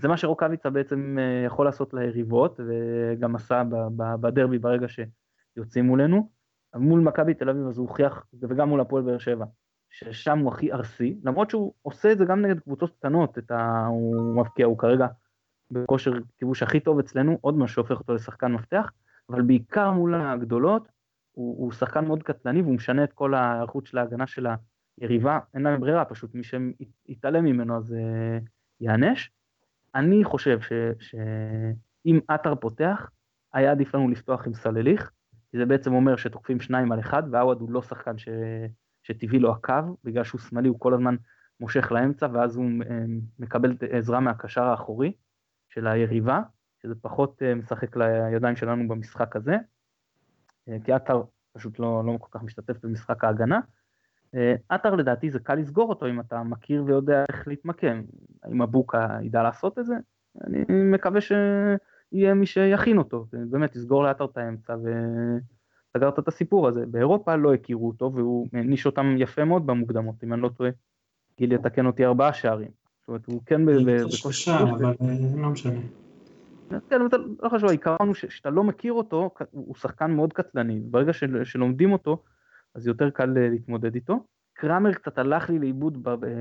זה 0.00 0.08
מה 0.08 0.16
שרוקאביצה 0.16 0.70
בעצם 0.70 1.16
אה, 1.18 1.46
יכול 1.46 1.66
לעשות 1.66 1.94
ליריבות, 1.94 2.60
וגם 2.60 3.34
עשה 3.36 3.62
בדרבי 3.96 4.58
ברגע 4.58 4.86
שיוצאים 4.88 5.84
מולנו. 5.84 6.30
מול 6.74 7.00
מכבי 7.00 7.34
תל 7.34 7.50
אביב 7.50 7.66
אז 7.66 7.78
הוא 7.78 7.88
הוכיח, 7.88 8.26
וגם 8.40 8.68
מול 8.68 8.80
הפועל 8.80 9.02
באר 9.02 9.18
שבע, 9.18 9.44
ששם 9.90 10.38
הוא 10.38 10.52
הכי 10.52 10.72
ארסי, 10.72 11.18
למרות 11.24 11.50
שהוא 11.50 11.72
עושה 11.82 12.12
את 12.12 12.18
זה 12.18 12.24
גם 12.24 12.42
נגד 12.42 12.60
קבוצות 12.60 12.96
קטנות, 12.98 13.38
ה... 13.50 13.86
הוא 13.86 14.36
מבקיע, 14.36 14.66
הוא 14.66 14.78
כרגע 14.78 15.06
בכושר 15.70 16.12
כיבוש 16.38 16.62
הכי 16.62 16.80
טוב 16.80 16.98
אצלנו, 16.98 17.38
עוד 17.40 17.54
מה 17.56 17.68
שהופך 17.68 17.98
אותו 17.98 18.14
לשחקן 18.14 18.52
מפתח, 18.52 18.92
אבל 19.30 19.42
בעיקר 19.42 19.90
מול 19.90 20.14
הגדולות, 20.14 20.88
הוא, 21.32 21.64
הוא 21.64 21.72
שחקן 21.72 22.04
מאוד 22.04 22.22
קטלני 22.22 22.62
והוא 22.62 22.74
משנה 22.74 23.04
את 23.04 23.12
כל 23.12 23.34
ההיערכות 23.34 23.86
של 23.86 23.98
ההגנה 23.98 24.26
של 24.26 24.46
היריבה, 25.00 25.38
אין 25.54 25.62
להם 25.62 25.80
ברירה, 25.80 26.04
פשוט 26.04 26.34
מי 26.34 26.42
שיתעלם 26.44 27.44
ממנו 27.44 27.76
אז 27.76 27.92
uh, 27.92 28.44
יענש. 28.80 29.30
אני 29.94 30.24
חושב 30.24 30.58
שאם 30.98 32.20
עטר 32.28 32.54
פותח, 32.54 33.10
היה 33.52 33.70
עדיף 33.70 33.94
לנו 33.94 34.08
לפתוח 34.08 34.46
עם 34.46 34.54
סלליך, 34.54 35.10
כי 35.50 35.58
זה 35.58 35.66
בעצם 35.66 35.92
אומר 35.92 36.16
שתוקפים 36.16 36.60
שניים 36.60 36.92
על 36.92 37.00
אחד, 37.00 37.22
ועווד 37.30 37.60
הוא 37.60 37.70
לא 37.70 37.82
שחקן 37.82 38.18
ש... 38.18 38.28
שטבעי 39.02 39.38
לו 39.38 39.52
הקו, 39.52 39.96
בגלל 40.04 40.24
שהוא 40.24 40.40
שמאלי 40.40 40.68
הוא 40.68 40.80
כל 40.80 40.94
הזמן 40.94 41.16
מושך 41.60 41.92
לאמצע, 41.92 42.26
ואז 42.32 42.56
הוא 42.56 42.66
אה, 42.90 43.04
מקבל 43.38 43.76
עזרה 43.90 44.20
מהקשר 44.20 44.62
האחורי 44.62 45.12
של 45.68 45.86
היריבה, 45.86 46.40
שזה 46.82 46.94
פחות 47.00 47.42
אה, 47.42 47.54
משחק 47.54 47.96
לידיים 47.96 48.56
שלנו 48.56 48.88
במשחק 48.88 49.36
הזה, 49.36 49.56
אה, 50.68 50.76
כי 50.84 50.92
עטר 50.92 51.22
פשוט 51.52 51.78
לא, 51.78 52.02
לא 52.06 52.16
כל 52.20 52.38
כך 52.38 52.42
משתתף 52.42 52.84
במשחק 52.84 53.24
ההגנה. 53.24 53.60
עטר 54.68 54.94
לדעתי 54.94 55.30
זה 55.30 55.38
קל 55.38 55.54
לסגור 55.54 55.88
אותו 55.88 56.06
אם 56.06 56.20
אתה 56.20 56.42
מכיר 56.42 56.84
ויודע 56.84 57.24
איך 57.28 57.48
להתמקם. 57.48 58.02
האם 58.42 58.62
אבוקה 58.62 59.18
ידע 59.22 59.42
לעשות 59.42 59.78
את 59.78 59.86
זה? 59.86 59.94
אני 60.46 60.64
מקווה 60.68 61.20
שיהיה 61.20 62.34
מי 62.34 62.46
שיכין 62.46 62.98
אותו, 62.98 63.26
ובאמת 63.32 63.76
יסגור 63.76 64.02
לעטר 64.02 64.24
את 64.24 64.36
האמצע 64.36 64.76
וסגרת 64.76 66.18
את 66.18 66.28
הסיפור 66.28 66.68
הזה. 66.68 66.86
באירופה 66.86 67.36
לא 67.36 67.54
הכירו 67.54 67.88
אותו 67.88 68.12
והוא 68.14 68.48
העניש 68.52 68.86
אותם 68.86 69.14
יפה 69.18 69.44
מאוד 69.44 69.66
במוקדמות, 69.66 70.24
אם 70.24 70.32
אני 70.32 70.42
לא 70.42 70.48
טועה. 70.48 70.70
גיל 71.38 71.52
יתקן 71.52 71.86
אותי 71.86 72.04
ארבעה 72.04 72.32
שערים. 72.32 72.70
זאת 73.00 73.08
אומרת, 73.08 73.26
הוא 73.26 73.40
כן 73.46 73.66
בקושי... 73.66 74.50
אבל 74.50 74.84
אה, 74.84 74.92
לא 75.36 75.48
משנה. 75.48 75.80
כן, 76.88 77.00
אבל 77.00 77.24
לא 77.42 77.48
חשוב, 77.48 77.68
העיקרון 77.68 78.06
הוא 78.06 78.14
שאתה 78.14 78.50
לא 78.50 78.64
מכיר 78.64 78.92
אותו, 78.92 79.30
הוא 79.50 79.74
שחקן 79.74 80.10
מאוד 80.10 80.32
קטלני, 80.32 80.80
ברגע 80.80 81.12
שלומדים 81.44 81.92
אותו, 81.92 82.22
אז 82.74 82.86
יותר 82.86 83.10
קל 83.10 83.38
אה, 83.38 83.48
להתמודד 83.48 83.94
איתו. 83.94 84.24
קראמר 84.52 84.92
קצת 84.92 85.18
הלך 85.18 85.50
לי 85.50 85.58
לאיבוד 85.58 85.98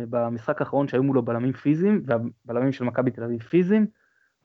במשחק 0.10 0.62
האחרון 0.62 0.88
שהיו 0.88 1.04
מולו 1.04 1.22
בלמים 1.22 1.54
פיזיים, 1.54 2.04
והבלמים 2.06 2.72
של 2.72 2.84
מכבי 2.84 3.12
תל 3.12 3.24
אביב 3.24 3.42
פיזיים. 3.42 3.88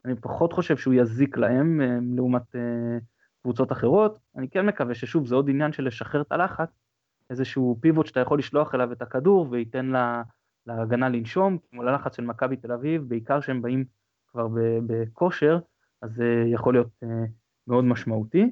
אני 0.04 0.14
פחות 0.20 0.52
חושב 0.52 0.76
שהוא 0.76 0.94
יזיק 0.94 1.36
להם 1.36 1.80
אה, 1.80 1.98
לעומת 2.16 2.56
אה, 2.56 2.98
קבוצות 3.42 3.72
אחרות. 3.72 4.18
אני 4.36 4.48
כן 4.48 4.66
מקווה 4.66 4.94
ששוב 4.94 5.26
זה 5.26 5.34
עוד 5.34 5.50
עניין 5.50 5.72
של 5.72 5.84
לשחרר 5.86 6.20
את 6.20 6.32
הלחץ, 6.32 6.68
איזשהו 7.30 7.78
פיבוט 7.80 8.06
שאתה 8.06 8.20
יכול 8.20 8.38
לשלוח 8.38 8.74
אליו 8.74 8.92
את 8.92 9.02
הכדור 9.02 9.46
וייתן 9.50 9.92
להגנה 10.66 11.08
לנשום, 11.08 11.58
מול 11.72 11.88
הלחץ 11.88 12.16
של 12.16 12.24
מכבי 12.24 12.56
תל 12.56 12.72
אביב, 12.72 13.08
בעיקר 13.08 13.40
שהם 13.40 13.62
באים 13.62 13.84
כבר 14.28 14.48
בכושר, 14.86 15.58
אז 16.02 16.14
זה 16.14 16.44
יכול 16.46 16.74
להיות 16.74 16.90
מאוד 17.66 17.84
משמעותי. 17.84 18.50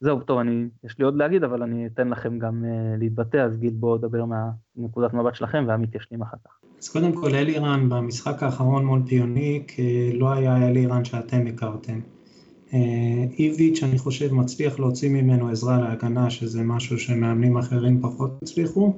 זהו, 0.00 0.20
טוב, 0.20 0.38
אני, 0.38 0.68
יש 0.84 0.98
לי 0.98 1.04
עוד 1.04 1.16
להגיד, 1.16 1.44
אבל 1.44 1.62
אני 1.62 1.86
אתן 1.86 2.08
לכם 2.08 2.38
גם 2.38 2.64
uh, 2.64 2.98
להתבטא, 2.98 3.36
אז 3.36 3.58
גיל 3.58 3.72
בואו 3.74 3.98
דבר 3.98 4.24
מנקודת 4.76 5.14
מבט 5.14 5.34
שלכם, 5.34 5.64
ועמית 5.68 5.94
ישלים 5.94 6.22
אחר 6.22 6.36
כך. 6.44 6.50
אז 6.78 6.88
קודם 6.88 7.12
כל, 7.12 7.34
אלירן 7.34 7.88
במשחק 7.88 8.42
האחרון 8.42 8.84
מול 8.84 9.02
פיוניק 9.06 9.76
לא 10.14 10.32
היה 10.32 10.68
אלירן 10.68 11.04
שאתם 11.04 11.46
הכרתם. 11.46 12.00
אה, 12.72 12.78
איביץ', 13.38 13.82
אני 13.82 13.98
חושב, 13.98 14.34
מצליח 14.34 14.78
להוציא 14.78 15.08
ממנו 15.10 15.48
עזרה 15.48 15.80
להגנה, 15.80 16.30
שזה 16.30 16.62
משהו 16.62 16.98
שמאמנים 16.98 17.56
אחרים 17.56 18.00
פחות 18.00 18.38
הצליחו. 18.42 18.94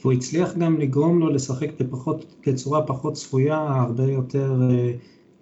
והוא 0.00 0.12
הצליח 0.12 0.56
גם 0.56 0.78
לגרום 0.78 1.18
לו 1.18 1.30
לשחק 1.30 1.68
בפחות, 1.80 2.34
בצורה 2.46 2.86
פחות 2.86 3.12
צפויה, 3.12 3.58
הרבה 3.58 4.04
יותר 4.04 4.60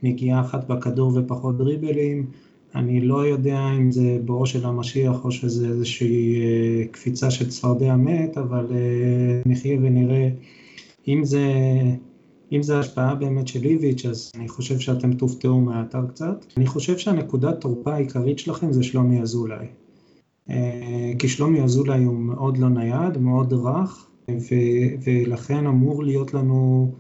נגיעה 0.02 0.40
אחת 0.40 0.68
בכדור 0.68 1.12
ופחות 1.16 1.56
דריבלים. 1.56 2.26
אני 2.74 3.00
לא 3.00 3.26
יודע 3.26 3.58
אם 3.76 3.90
זה 3.90 4.18
בואו 4.24 4.46
של 4.46 4.66
המשיח 4.66 5.24
או 5.24 5.30
שזה 5.30 5.68
איזושהי 5.68 6.42
אה, 6.42 6.84
קפיצה 6.90 7.30
של 7.30 7.48
צפרדע 7.48 7.96
מת, 7.96 8.38
אבל 8.38 8.66
אה, 8.70 9.42
נחיה 9.46 9.78
ונראה. 9.82 10.28
אם 11.08 11.24
זה, 11.24 11.52
אם 12.52 12.62
זה 12.62 12.78
השפעה 12.78 13.14
באמת 13.14 13.48
של 13.48 13.64
איביץ', 13.64 14.06
אז 14.06 14.32
אני 14.37 14.48
חושב 14.48 14.78
שאתם 14.78 15.12
תופתעו 15.12 15.60
מהאתר 15.60 16.06
קצת. 16.06 16.44
אני 16.56 16.66
חושב 16.66 16.98
שהנקודת 16.98 17.60
תורפה 17.60 17.94
העיקרית 17.94 18.38
שלכם 18.38 18.72
זה 18.72 18.82
שלומי 18.82 19.22
אזולאי. 19.22 19.66
אה, 20.50 21.12
כי 21.18 21.28
שלומי 21.28 21.62
אזולאי 21.62 22.04
הוא 22.04 22.14
מאוד 22.14 22.58
לא 22.58 22.68
נייד, 22.68 23.18
מאוד 23.18 23.52
רך, 23.52 24.10
ו- 24.30 24.94
ולכן 25.04 25.66
אמור 25.66 26.04
להיות 26.04 26.34
לנו 26.34 26.92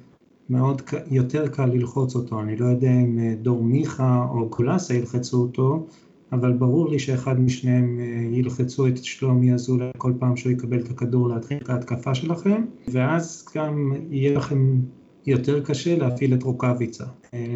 מאוד 0.50 0.82
יותר 1.10 1.48
קל 1.48 1.66
ללחוץ 1.66 2.16
אותו. 2.16 2.40
אני 2.40 2.56
לא 2.56 2.66
יודע 2.66 2.90
אם 2.90 3.18
אה, 3.18 3.34
דור 3.42 3.62
מיכה 3.62 4.26
או 4.30 4.48
גולסה 4.48 4.94
ילחצו 4.94 5.42
אותו, 5.42 5.86
אבל 6.32 6.52
ברור 6.52 6.88
לי 6.88 6.98
שאחד 6.98 7.40
משניהם 7.40 8.00
אה, 8.00 8.36
ילחצו 8.36 8.86
את 8.86 9.04
שלומי 9.04 9.54
אזולאי 9.54 9.90
כל 9.98 10.12
פעם 10.18 10.36
שהוא 10.36 10.52
יקבל 10.52 10.80
את 10.80 10.90
הכדור 10.90 11.28
להתחיל 11.28 11.58
את 11.62 11.70
ההתקפה 11.70 12.14
שלכם, 12.14 12.64
ואז 12.88 13.46
גם 13.56 13.92
יהיה 14.10 14.38
לכם 14.38 14.80
יותר 15.26 15.64
קשה 15.64 15.96
להפעיל 15.98 16.34
את 16.34 16.42
רוקאביצה. 16.42 17.04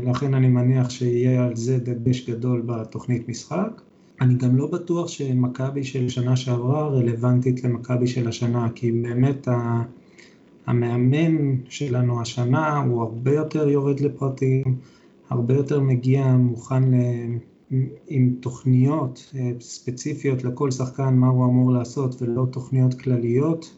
לכן 0.05 0.35
אני 0.35 0.49
מניח 0.49 0.91
שיהיה 0.91 1.45
על 1.45 1.57
זה 1.57 1.79
דגש 1.79 2.31
גדול 2.31 2.63
בתוכנית 2.67 3.29
משחק. 3.29 3.83
אני 4.21 4.35
גם 4.35 4.57
לא 4.57 4.67
בטוח 4.67 5.09
שמכבי 5.09 5.85
של 5.85 6.09
שנה 6.09 6.37
שעברה 6.37 6.89
רלוונטית 6.89 7.65
למכבי 7.65 8.07
של 8.07 8.29
השנה, 8.29 8.69
כי 8.75 8.93
באמת 8.93 9.49
המאמן 10.69 11.57
שלנו 11.69 12.21
השנה 12.21 12.79
הוא 12.79 13.03
הרבה 13.03 13.35
יותר 13.35 13.69
יורד 13.69 14.01
לפרטים, 14.01 14.77
הרבה 15.31 15.55
יותר 15.55 15.81
מגיע 15.81 16.37
מוכן 16.37 16.83
ל... 16.83 16.95
עם 18.09 18.35
תוכניות 18.41 19.33
אה, 19.37 19.51
ספציפיות 19.61 20.45
לכל 20.45 20.71
שחקן 20.71 21.15
מה 21.15 21.29
הוא 21.29 21.45
אמור 21.45 21.73
לעשות 21.73 22.23
ולא 22.23 22.47
תוכניות 22.51 22.95
כלליות, 22.95 23.77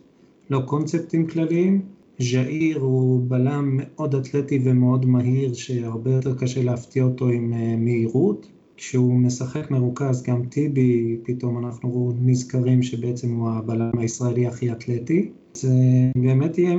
לא 0.51 0.61
קונספטים 0.67 1.27
כלליים. 1.27 1.81
ז'איר 2.19 2.79
הוא 2.81 3.25
בלם 3.29 3.77
מאוד 3.77 4.15
אתלטי 4.15 4.61
ומאוד 4.65 5.07
מהיר 5.07 5.53
שהרבה 5.53 6.11
יותר 6.11 6.35
קשה 6.39 6.63
להפתיע 6.63 7.05
אותו 7.05 7.29
עם 7.29 7.53
אה, 7.53 7.77
מהירות. 7.77 8.47
כשהוא 8.81 9.15
משחק 9.15 9.71
מרוכז, 9.71 10.23
גם 10.23 10.45
טיבי, 10.45 11.17
פתאום 11.23 11.65
אנחנו 11.65 12.13
נזכרים 12.21 12.83
שבעצם 12.83 13.35
הוא 13.35 13.51
הבלם 13.51 13.99
הישראלי 13.99 14.47
הכי 14.47 14.73
אתלטי. 14.73 15.31
זה 15.55 15.69
באמת 16.17 16.59
יהיה, 16.59 16.77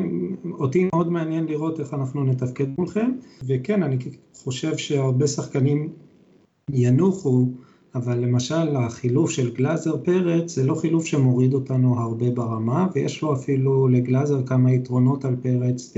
אותי 0.51 0.89
מאוד 0.93 1.11
מעניין 1.11 1.45
לראות 1.45 1.79
איך 1.79 1.93
אנחנו 1.93 2.23
נתפקד 2.23 2.65
מולכם, 2.77 3.11
וכן, 3.47 3.83
אני 3.83 3.97
חושב 4.35 4.77
שהרבה 4.77 5.27
שחקנים 5.27 5.89
ינוחו, 6.69 7.45
אבל 7.95 8.19
למשל 8.19 8.75
החילוף 8.75 9.29
של 9.29 9.53
גלאזר 9.53 9.97
פרץ 10.03 10.55
זה 10.55 10.65
לא 10.65 10.75
חילוף 10.75 11.05
שמוריד 11.05 11.53
אותנו 11.53 11.99
הרבה 11.99 12.31
ברמה, 12.31 12.87
ויש 12.93 13.21
לו 13.21 13.33
אפילו 13.33 13.87
לגלאזר 13.87 14.45
כמה 14.45 14.71
יתרונות 14.71 15.25
על 15.25 15.35
פרץ 15.41 15.93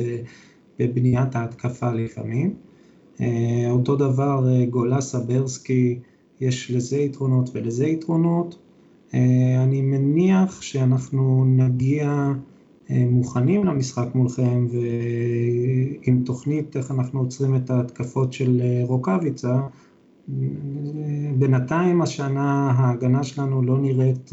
בבניית 0.79 1.35
ההתקפה 1.35 1.93
לפעמים. 1.93 2.53
אה, 3.21 3.67
אותו 3.69 3.95
דבר 3.95 4.47
אה, 4.47 4.65
גולסה 4.65 5.19
ברסקי, 5.19 5.99
יש 6.41 6.71
לזה 6.71 6.97
יתרונות 6.97 7.49
ולזה 7.53 7.85
יתרונות. 7.85 8.57
אה, 9.13 9.63
אני 9.63 9.81
מניח 9.81 10.61
שאנחנו 10.61 11.45
נגיע 11.47 12.31
מוכנים 12.89 13.63
למשחק 13.63 14.07
מולכם 14.15 14.67
ועם 14.71 16.23
תוכנית 16.25 16.77
איך 16.77 16.91
אנחנו 16.91 17.19
עוצרים 17.19 17.55
את 17.55 17.69
ההתקפות 17.69 18.33
של 18.33 18.61
רוקאביצה. 18.83 19.59
בינתיים 21.37 22.01
השנה 22.01 22.71
ההגנה 22.71 23.23
שלנו 23.23 23.61
לא 23.61 23.77
נראית 23.77 24.29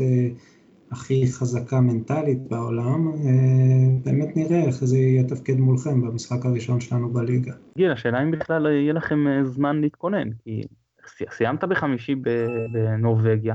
הכי 0.90 1.32
חזקה 1.32 1.80
מנטלית 1.80 2.48
בעולם, 2.48 3.08
אה, 3.08 4.02
באמת 4.04 4.36
נראה 4.36 4.64
איך 4.64 4.84
זה 4.84 4.98
יתפקד 4.98 5.56
מולכם 5.56 6.00
במשחק 6.00 6.46
הראשון 6.46 6.80
שלנו 6.80 7.12
בליגה. 7.12 7.52
גיל, 7.76 7.90
השאלה 7.90 8.22
אם 8.22 8.30
בכלל 8.30 8.66
יהיה 8.66 8.92
לכם 8.92 9.28
אה, 9.28 9.44
זמן 9.44 9.80
להתכונן, 9.80 10.32
כי 10.32 10.62
סיימת 11.30 11.64
בחמישי 11.64 12.14
בנורבגיה, 12.72 13.54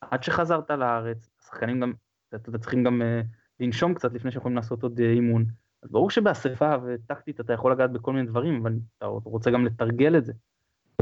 עד 0.00 0.22
שחזרת 0.22 0.70
לארץ, 0.70 1.30
השחקנים 1.42 1.80
גם, 1.80 1.92
אתם 2.34 2.58
צריכים 2.58 2.84
גם 2.84 3.02
אה, 3.02 3.20
לנשום 3.60 3.94
קצת 3.94 4.12
לפני 4.12 4.32
שיכולים 4.32 4.56
לעשות 4.56 4.82
עוד 4.82 4.98
אימון. 4.98 5.44
אז 5.82 5.90
ברור 5.90 6.10
שבאספה 6.10 6.74
וטקטית 6.86 7.40
אתה 7.40 7.52
יכול 7.52 7.72
לגעת 7.72 7.92
בכל 7.92 8.12
מיני 8.12 8.26
דברים, 8.26 8.60
אבל 8.62 8.78
אתה 8.98 9.06
רוצה 9.06 9.50
גם 9.50 9.64
לתרגל 9.64 10.18
את 10.18 10.24
זה. 10.24 10.32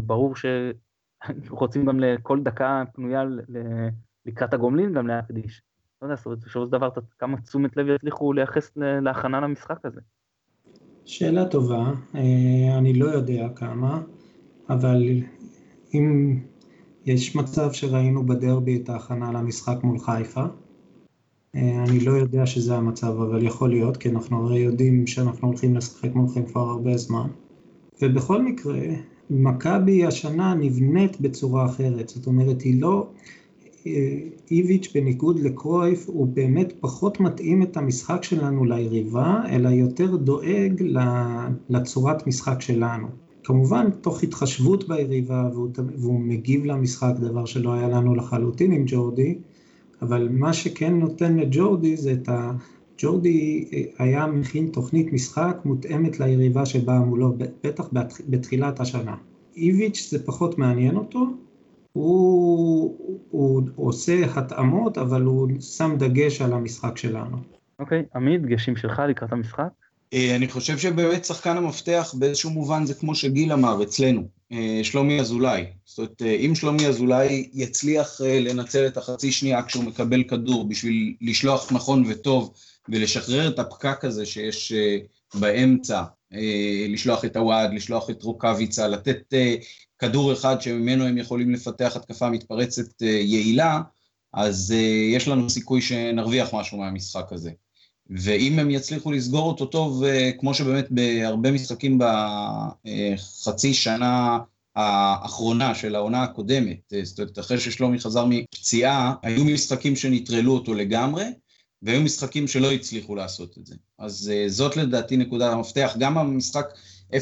ברור 0.01 0.35
שרוצים 0.37 1.85
גם 1.88 2.01
לכל 2.01 2.43
דקה 2.43 2.83
פנויה 2.93 3.25
לקראת 4.26 4.54
הגומלין 4.54 4.92
גם 4.92 5.06
להקדיש. 5.06 5.62
לא 6.02 6.06
יודע, 6.06 6.14
בסופו 6.14 6.37
של 6.48 6.70
דבר 6.70 6.88
כמה 7.18 7.40
תשומת 7.40 7.76
לב 7.76 7.88
יצליחו 7.88 8.32
לייחס 8.32 8.70
להכנה 8.76 9.40
למשחק 9.40 9.78
הזה. 9.85 10.00
שאלה 11.04 11.48
טובה, 11.48 11.92
אה, 12.14 12.78
אני 12.78 12.92
לא 12.92 13.06
יודע 13.06 13.48
כמה, 13.56 14.02
אבל 14.68 15.02
אם 15.94 16.38
יש 17.04 17.37
מצב 17.37 17.72
שראינו 17.72 18.26
בדרבי 18.26 18.76
את 18.76 18.88
ההכנה 18.88 19.32
למשחק 19.32 19.76
מול 19.82 19.98
חיפה, 19.98 20.44
אה, 21.56 21.85
אני 21.88 22.00
לא 22.00 22.12
יודע 22.12 22.46
שזה 22.46 22.76
המצב, 22.76 23.20
אבל 23.20 23.46
יכול 23.46 23.70
להיות, 23.70 23.96
כי 23.96 24.08
אנחנו 24.11 24.46
הרי 24.46 24.58
יודעים 24.58 25.06
שאנחנו 25.06 25.48
הולכים 25.48 25.74
לשחק 25.74 26.14
מולכם 26.14 26.46
כבר 26.46 26.61
הרבה 26.61 26.96
זמן. 26.96 27.28
ובכל 28.02 28.42
מקרה, 28.42 28.80
מכבי 29.30 30.06
השנה 30.06 30.54
נבנית 30.54 31.20
בצורה 31.20 31.66
אחרת, 31.66 32.08
זאת 32.08 32.26
אומרת, 32.26 32.62
היא 32.62 32.82
לא, 32.82 33.08
איביץ' 34.51 34.92
בניגוד 34.95 35.40
לקרויף 35.40 36.09
הוא 36.09 36.27
באמת 36.27 36.73
פחות 36.81 37.21
מתאים 37.21 37.62
את 37.62 37.77
המשחק 37.77 38.25
שלנו 38.25 38.64
ליריבה, 38.64 39.42
אלא 39.49 39.68
יותר 39.68 40.16
דואג 40.16 40.83
לצורת 41.71 42.27
משחק 42.27 42.61
שלנו. 42.61 43.07
כמובן 43.45 43.90
תוך 44.01 44.23
התחשבות 44.23 44.88
ביריבה 44.88 45.49
והוא, 45.53 45.68
והוא 45.97 46.21
מגיב 46.21 46.64
למשחק, 46.64 47.12
דבר 47.21 47.45
שלא 47.45 47.73
היה 47.73 47.88
לנו 47.88 48.14
לחלוטין 48.14 48.73
עם 48.73 48.85
ג'ורדי, 48.87 49.38
אבל 50.03 50.29
מה 50.31 50.53
שכן 50.53 50.99
נותן 50.99 51.37
לג'ורדי 51.37 51.97
זה 51.97 52.12
את 52.12 52.29
ה... 52.29 52.53
ג'ורדי 52.99 53.64
היה 53.99 54.27
מכין 54.27 54.66
תוכנית 54.66 55.12
משחק 55.12 55.57
מותאמת 55.64 56.21
ליריבה 56.21 56.66
שבאה 56.66 57.01
מולו, 57.01 57.35
בטח 57.64 57.88
בתחילת 58.29 58.81
השנה. 58.81 59.16
איביץ' 59.57 60.09
זה 60.11 60.27
פחות 60.27 60.59
מעניין 60.59 60.97
אותו, 60.97 61.27
הוא, 61.92 63.28
הוא 63.31 63.62
עושה 63.76 64.24
התאמות, 64.37 64.98
אבל 64.98 65.22
הוא 65.22 65.48
שם 65.61 65.94
דגש 65.98 66.40
על 66.40 66.52
המשחק 66.52 66.96
שלנו. 66.98 67.37
אוקיי, 67.78 68.00
okay, 68.00 68.16
עמית, 68.16 68.42
דגשים 68.42 68.76
שלך 68.76 69.02
לקראת 69.09 69.33
המשחק? 69.33 69.68
אה, 70.12 70.37
אני 70.37 70.48
חושב 70.48 70.78
שבאמת 70.78 71.24
שחקן 71.24 71.57
המפתח 71.57 72.14
באיזשהו 72.18 72.50
מובן 72.50 72.87
זה 72.87 72.94
כמו 72.94 73.14
שגיל 73.14 73.52
אמר 73.52 73.83
אצלנו, 73.83 74.22
אה, 74.52 74.81
שלומי 74.83 75.20
אזולאי. 75.20 75.64
זאת 75.85 75.98
אומרת, 75.98 76.22
אה, 76.22 76.35
אם 76.35 76.55
שלומי 76.55 76.87
אזולאי 76.87 77.48
יצליח 77.55 78.20
לנצל 78.20 78.87
את 78.87 78.96
החצי 78.96 79.33
שנייה 79.33 79.62
כשהוא 79.62 79.85
מקבל 79.85 80.22
כדור 80.22 80.68
בשביל 80.68 81.14
לשלוח 81.20 81.72
נכון 81.72 82.05
וטוב 82.09 82.52
ולשחרר 82.88 83.48
את 83.48 83.59
הפקק 83.59 84.05
הזה 84.05 84.26
שיש 84.26 84.72
באמצע, 85.35 86.02
לשלוח 86.88 87.25
את 87.25 87.37
הוואד, 87.37 87.75
לשלוח 87.75 88.11
את 88.11 88.23
רוקאביצה, 88.23 88.88
לתת 88.88 89.35
כדור 90.03 90.33
אחד 90.33 90.61
שממנו 90.61 91.05
הם 91.05 91.18
יכולים 91.18 91.51
לפתח 91.51 91.97
התקפה 91.97 92.31
מתפרצת 92.31 93.03
אה, 93.03 93.09
יעילה, 93.09 93.81
אז 94.33 94.75
אה, 94.77 95.14
יש 95.16 95.29
לנו 95.29 95.51
סיכוי 95.51 95.83
שנרוויח 95.83 96.55
משהו 96.55 96.79
מהמשחק 96.79 97.33
הזה. 97.33 97.51
ואם 98.11 98.59
הם 98.59 98.71
יצליחו 98.71 99.12
לסגור 99.12 99.49
אותו 99.49 99.66
טוב, 99.66 100.05
אה, 100.05 100.31
כמו 100.38 100.55
שבאמת 100.55 100.87
בהרבה 100.90 101.51
משחקים 101.51 101.99
בחצי 101.99 103.75
שנה 103.75 104.38
האחרונה 104.77 105.75
של 105.75 105.95
העונה 105.95 106.23
הקודמת, 106.23 106.92
זאת 107.03 107.18
אומרת, 107.18 107.38
אחרי 107.38 107.61
ששלומי 107.61 108.01
חזר 108.01 108.25
מפציעה, 108.29 109.14
היו 109.23 109.45
משחקים 109.45 109.97
שנטרלו 109.97 110.53
אותו 110.53 110.75
לגמרי, 110.75 111.25
והיו 111.83 112.03
משחקים 112.03 112.49
שלא 112.49 112.73
הצליחו 112.73 113.14
לעשות 113.14 113.59
את 113.59 113.66
זה. 113.66 113.75
אז 113.99 114.33
זאת 114.47 114.77
לדעתי 114.77 115.16
נקודת 115.16 115.53
המפתח. 115.53 115.95
גם 115.99 116.18
המשחק 116.18 116.66
0-0 117.12 117.14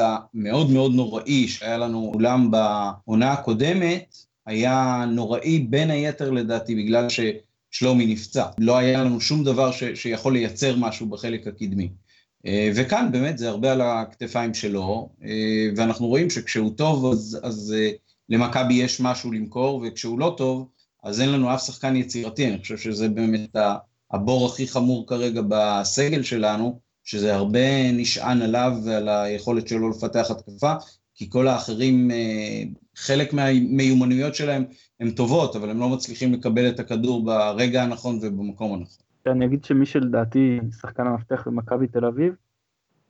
המאוד 0.00 0.70
מאוד 0.70 0.94
נוראי 0.94 1.48
שהיה 1.48 1.78
לנו 1.78 2.12
אולם 2.14 2.50
בעונה 2.50 3.32
הקודמת, 3.32 4.16
היה 4.46 5.04
נוראי 5.08 5.58
בין 5.58 5.90
היתר 5.90 6.30
לדעתי 6.30 6.74
בגלל 6.74 7.06
ששלומי 7.08 8.06
נפצע. 8.06 8.46
לא 8.58 8.78
היה 8.78 9.04
לנו 9.04 9.20
שום 9.20 9.44
דבר 9.44 9.72
ש, 9.72 9.84
שיכול 9.94 10.32
לייצר 10.32 10.76
משהו 10.76 11.06
בחלק 11.06 11.46
הקדמי. 11.46 11.90
אה, 12.46 12.70
וכאן 12.74 13.08
באמת 13.12 13.38
זה 13.38 13.48
הרבה 13.48 13.72
על 13.72 13.80
הכתפיים 13.80 14.54
שלו, 14.54 15.08
אה, 15.24 15.68
ואנחנו 15.76 16.06
רואים 16.06 16.30
שכשהוא 16.30 16.70
טוב 16.76 17.12
אז, 17.12 17.38
אז 17.42 17.74
אה, 17.78 17.90
למכבי 18.28 18.74
יש 18.74 19.00
משהו 19.00 19.32
למכור, 19.32 19.84
וכשהוא 19.86 20.18
לא 20.18 20.34
טוב 20.36 20.68
אז 21.02 21.20
אין 21.20 21.32
לנו 21.32 21.54
אף 21.54 21.64
שחקן 21.64 21.96
יצירתי, 21.96 22.46
אני 22.46 22.58
חושב 22.58 22.76
שזה 22.76 23.08
באמת 23.08 23.56
הבור 24.12 24.46
הכי 24.46 24.66
חמור 24.66 25.06
כרגע 25.06 25.42
בסגל 25.48 26.22
שלנו, 26.22 26.80
שזה 27.04 27.34
הרבה 27.34 27.92
נשען 27.92 28.42
עליו 28.42 28.72
ועל 28.84 29.08
היכולת 29.08 29.68
שלו 29.68 29.90
לפתח 29.90 30.26
התקפה, 30.30 30.72
כי 31.14 31.30
כל 31.30 31.48
האחרים, 31.48 32.10
אה, 32.10 32.62
חלק 32.96 33.32
מהמיומנויות 33.32 34.34
שלהם 34.34 34.64
הן 35.00 35.10
טובות, 35.10 35.56
אבל 35.56 35.70
הם 35.70 35.80
לא 35.80 35.88
מצליחים 35.88 36.32
לקבל 36.32 36.68
את 36.68 36.80
הכדור 36.80 37.24
ברגע 37.24 37.82
הנכון 37.82 38.18
ובמקום 38.22 38.74
הנכון. 38.74 39.04
אני 39.26 39.46
אגיד 39.46 39.64
שמי 39.64 39.86
שלדעתי 39.86 40.60
שחקן 40.80 41.06
המפתח 41.06 41.42
במכבי 41.46 41.86
תל 41.86 42.04
אביב, 42.04 42.34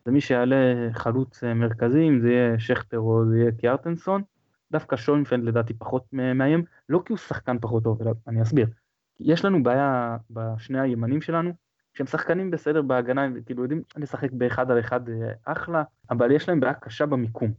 זה 0.04 0.12
מי 0.12 0.20
שיעלה 0.20 0.56
חלוץ 0.92 1.44
אה, 1.44 1.54
מרכזי, 1.54 2.08
אם 2.08 2.20
זה 2.20 2.28
יהיה 2.30 2.58
שכטר 2.58 2.98
או 2.98 3.22
זה 3.30 3.38
יהיה 3.38 3.52
קיארטנסון, 3.52 4.22
דווקא 4.72 4.96
שוינפלד 4.96 5.44
לדעתי 5.44 5.74
פחות 5.74 6.04
מאיים, 6.12 6.64
לא 6.88 7.02
כי 7.04 7.12
הוא 7.12 7.18
שחקן 7.18 7.56
פחות 7.60 7.84
טוב, 7.84 8.02
אלא 8.02 8.10
אני 8.28 8.42
אסביר. 8.42 8.66
יש 9.20 9.44
לנו 9.44 9.62
בעיה 9.62 10.16
בשני 10.30 10.80
הימנים 10.80 11.20
שלנו, 11.20 11.52
שהם 11.94 12.06
שחקנים 12.06 12.50
בסדר 12.50 12.82
בהגנה, 12.82 13.22
הם 13.22 13.42
כאילו 13.46 13.62
יודעים 13.62 13.82
לשחק 13.96 14.32
באחד 14.32 14.70
על 14.70 14.80
אחד 14.80 15.08
אה, 15.08 15.32
אחלה, 15.44 15.82
אבל 16.10 16.32
יש 16.32 16.48
להם 16.48 16.60
בעיה 16.60 16.74
קשה 16.74 17.06
במיקום. 17.06 17.52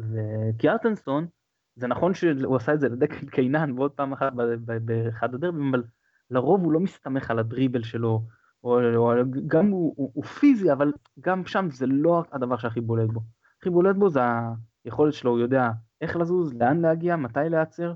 וקיארטנסון, 0.00 1.26
זה 1.76 1.86
נכון 1.86 2.14
שהוא 2.14 2.56
עשה 2.56 2.74
את 2.74 2.80
זה 2.80 2.88
לדקל 2.88 3.26
קיינן 3.26 3.72
ועוד 3.72 3.90
פעם 3.90 4.12
אחת 4.12 4.32
באחד 4.64 5.34
הדרבים, 5.34 5.74
אבל 5.74 5.82
לרוב 6.30 6.64
הוא 6.64 6.72
לא 6.72 6.80
מסתמך 6.80 7.30
על 7.30 7.38
הדריבל 7.38 7.82
שלו, 7.82 8.22
או, 8.64 8.96
או 8.96 9.12
גם 9.46 9.66
הוא, 9.66 9.94
הוא, 9.96 10.10
הוא 10.14 10.24
פיזי, 10.24 10.72
אבל 10.72 10.92
גם 11.20 11.46
שם 11.46 11.68
זה 11.70 11.86
לא 11.86 12.22
הדבר 12.32 12.56
שהכי 12.56 12.80
בולט 12.80 13.10
בו. 13.10 13.20
הכי 13.60 13.70
בולט 13.70 13.96
בו 13.96 14.10
זה 14.10 14.20
היכולת 14.84 15.12
שלו, 15.14 15.30
הוא 15.30 15.38
יודע 15.38 15.70
איך 16.00 16.16
לזוז, 16.16 16.54
לאן 16.54 16.80
להגיע, 16.80 17.16
מתי 17.16 17.40
להיעצר, 17.50 17.94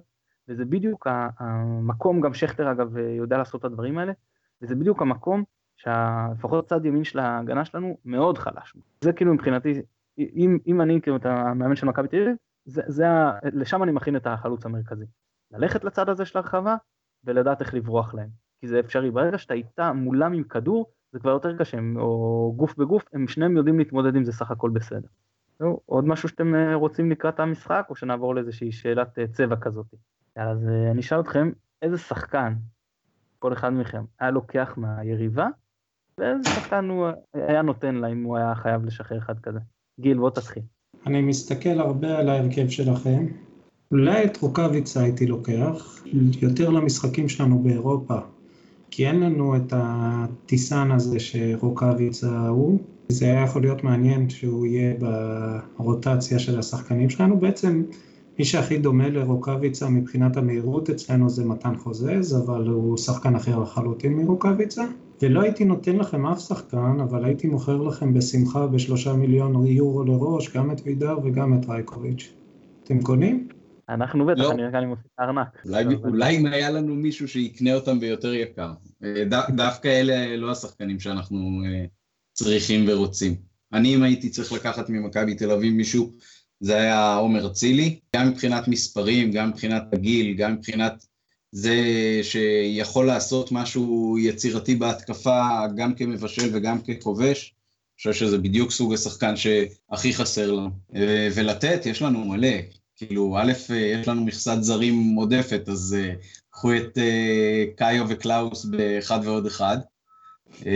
וזה 0.49 0.65
בדיוק 0.65 1.07
המקום, 1.39 2.21
גם 2.21 2.35
שכטר 2.35 2.73
אגב 2.73 2.97
יודע 2.97 3.39
לעשות 3.39 3.61
את 3.61 3.65
הדברים 3.65 3.99
האלה, 3.99 4.13
וזה 4.63 4.75
בדיוק 4.75 5.03
המקום 5.03 5.45
שלפחות 5.77 6.69
צד 6.69 6.85
ימין 6.85 7.05
של 7.05 7.19
ההגנה 7.19 7.65
שלנו 7.65 7.99
מאוד 8.05 8.39
חלש. 8.39 8.77
זה 9.01 9.13
כאילו 9.13 9.35
מבחינתי, 9.35 9.83
אם, 10.19 10.59
אם 10.67 10.81
אני 10.81 11.01
כאילו 11.01 11.17
את 11.17 11.27
המאמן 11.27 11.77
של 11.77 11.87
מכבי 11.87 12.09
תל 12.09 12.23
אביב, 12.23 12.37
לשם 13.53 13.83
אני 13.83 13.93
מכין 13.93 14.17
את 14.17 14.27
החלוץ 14.27 14.67
המרכזי. 14.67 15.05
ללכת 15.51 15.85
לצד 15.85 16.09
הזה 16.09 16.25
של 16.25 16.39
הרחבה 16.39 16.77
ולדעת 17.25 17.61
איך 17.61 17.75
לברוח 17.75 18.15
להם. 18.15 18.29
כי 18.61 18.69
זה 18.69 18.81
אפשרי. 18.81 19.11
ברגע 19.11 19.39
שאתה 19.39 19.55
איתה 19.55 19.93
מולם 19.93 20.33
עם 20.33 20.43
כדור, 20.43 20.87
זה 21.13 21.19
כבר 21.19 21.31
יותר 21.31 21.57
קשה, 21.57 21.79
או 21.97 22.53
גוף 22.57 22.77
בגוף, 22.79 23.05
הם 23.13 23.29
שניהם 23.29 23.57
יודעים 23.57 23.79
להתמודד 23.79 24.17
עם 24.17 24.25
זה 24.25 24.33
סך 24.33 24.51
הכל 24.51 24.71
בסדר. 24.71 25.09
עוד 25.87 26.05
משהו 26.05 26.29
שאתם 26.29 26.55
אה, 26.55 26.75
רוצים 26.75 27.11
לקראת 27.11 27.41
המשחק, 27.41 27.87
או 27.91 27.97
שנעבור 27.97 28.35
לאיזושהי 28.35 28.73
שאלת 28.73 29.19
אה, 29.19 29.27
צבע 29.27 29.57
כזאת? 29.57 29.87
אז 30.37 30.69
אה, 30.69 30.91
אני 30.91 31.01
אשאל 31.01 31.21
אתכם, 31.21 31.51
איזה 31.83 31.99
שחקן, 31.99 32.55
כל 33.39 33.53
אחד 33.53 33.73
מכם, 33.73 34.05
היה 34.21 34.31
לוקח 34.31 34.75
מהיריבה, 34.77 35.47
ואיזה 36.21 36.51
שחקן 36.51 36.89
הוא 36.89 37.07
היה 37.35 37.63
נותן 37.63 37.95
לה 37.95 38.09
אם 38.09 38.23
הוא 38.23 38.37
היה 38.37 38.55
חייב 38.55 38.85
לשחרר 38.85 39.19
אחד 39.19 39.41
כזה? 39.41 39.59
גיל, 40.01 40.19
בוא 40.19 40.31
תתחיל. 40.31 40.63
אני 41.07 41.23
מסתכל 41.23 41.81
הרבה 41.81 42.19
על 42.19 42.29
ההרכב 42.29 42.69
שלכם. 42.69 43.27
אולי 43.91 44.25
את 44.25 44.37
רוקאביצה 44.37 45.03
הייתי 45.03 45.27
לוקח, 45.27 46.05
יותר 46.43 46.71
למשחקים 46.71 47.29
שלנו 47.29 47.59
באירופה. 47.59 48.19
כי 48.91 49.07
אין 49.07 49.21
לנו 49.21 49.57
את 49.57 49.73
הטיסן 49.77 50.91
הזה 50.91 51.21
שרוקאביצה 51.21 52.49
הוא. 52.49 52.79
זה 53.09 53.25
היה 53.25 53.45
יכול 53.45 53.63
להיות 53.63 53.85
מעניין 53.85 54.31
שהוא 54.31 54.67
יהיה 54.67 54.95
ברוטציה 55.77 56.39
של 56.39 56.59
השחקנים 56.59 57.11
שלנו. 57.11 57.41
בעצם 57.41 57.83
מי 58.39 58.45
שהכי 58.45 58.79
דומה 58.79 59.09
לרוקאביצה 59.09 59.89
מבחינת 59.89 60.37
המהירות 60.37 60.91
אצלנו 60.91 61.31
זה 61.31 61.45
מתן 61.45 61.77
חוזז, 61.77 62.43
אבל 62.45 62.67
הוא 62.67 62.97
שחקן 62.97 63.35
אחר 63.35 63.59
לחלוטין 63.59 64.13
מרוקאביצה. 64.13 64.85
ולא 65.23 65.43
הייתי 65.43 65.65
נותן 65.65 65.97
לכם 65.97 66.27
אף 66.27 66.41
שחקן, 66.41 66.97
אבל 67.03 67.25
הייתי 67.25 67.47
מוכר 67.47 67.77
לכם 67.77 68.15
בשמחה 68.15 68.67
בשלושה 68.67 69.13
מיליון 69.13 69.67
יורו 69.67 70.05
לראש, 70.05 70.57
גם 70.57 70.71
את 70.71 70.81
וידר 70.85 71.19
וגם 71.25 71.55
את 71.55 71.69
רייקוביץ'. 71.69 72.33
אתם 72.85 73.03
קונים? 73.03 73.49
אנחנו 73.89 74.27
בטח, 74.27 74.41
לא. 74.41 74.53
אני 74.53 74.63
רק 74.63 74.75
מוסיף 74.87 75.07
ארנק. 75.21 75.63
אולי, 75.65 75.85
אולי 76.05 76.37
אם 76.37 76.47
היה 76.47 76.71
לנו 76.71 76.95
מישהו 76.95 77.29
שיקנה 77.29 77.75
אותם 77.75 78.01
ביותר 78.01 78.35
יקר. 78.35 78.73
אה, 79.05 79.25
ד, 79.25 79.35
דווקא 79.57 79.89
אלה 79.89 80.37
לא 80.37 80.51
השחקנים 80.51 81.01
שאנחנו 81.01 81.63
אה, 81.67 81.85
צריכים 82.33 82.85
ורוצים. 82.89 83.35
אני 83.73 83.95
אם 83.95 84.03
הייתי 84.03 84.31
צריך 84.31 84.53
לקחת 84.53 84.91
ממכבי 84.91 85.35
תל 85.35 85.51
אביב 85.51 85.75
מישהו, 85.75 86.13
זה 86.61 86.77
היה 86.77 87.17
עומר 87.17 87.47
אצילי, 87.47 87.99
גם 88.17 88.29
מבחינת 88.29 88.69
מספרים, 88.69 89.33
גם 89.33 89.49
מבחינת 89.49 89.83
הגיל, 89.93 90.35
גם 90.35 90.53
מבחינת 90.53 91.07
זה 91.53 91.77
שיכול 92.23 93.07
לעשות 93.07 93.53
משהו 93.53 94.17
יצירתי 94.19 94.75
בהתקפה, 94.75 95.67
גם 95.77 95.95
כמבשל 95.95 96.51
וגם 96.53 96.79
ככובש. 96.83 97.53
אני 97.53 98.13
חושב 98.13 98.27
שזה 98.27 98.39
בדיוק 98.39 98.71
סוג 98.71 98.95
השחקן 98.95 99.35
שהכי 99.37 100.15
חסר 100.15 100.53
לנו. 100.53 100.71
אה, 100.95 101.29
ולתת, 101.35 101.87
יש 101.87 102.03
לנו 102.03 102.25
מלא. 102.25 102.57
כאילו, 102.97 103.37
א', 103.39 103.53
יש 103.75 104.09
לנו 104.09 104.25
מכסת 104.25 104.57
זרים 104.61 105.15
עודפת, 105.15 105.69
אז 105.69 105.97
uh, 105.99 106.27
קחו 106.51 106.77
את 106.77 106.99
uh, 106.99 107.77
קאיו 107.77 108.07
וקלאוס 108.09 108.65
באחד 108.65 109.21
ועוד 109.25 109.47
אחד. 109.47 109.79
Uh, 110.53 110.67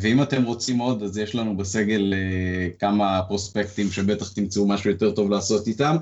ואם 0.00 0.22
אתם 0.22 0.44
רוצים 0.44 0.78
עוד, 0.78 1.02
אז 1.02 1.18
יש 1.18 1.34
לנו 1.34 1.56
בסגל 1.56 2.12
uh, 2.12 2.78
כמה 2.78 3.20
פרוספקטים 3.28 3.90
שבטח 3.90 4.32
תמצאו 4.32 4.68
משהו 4.68 4.90
יותר 4.90 5.10
טוב 5.10 5.30
לעשות 5.30 5.66
איתם. 5.66 5.96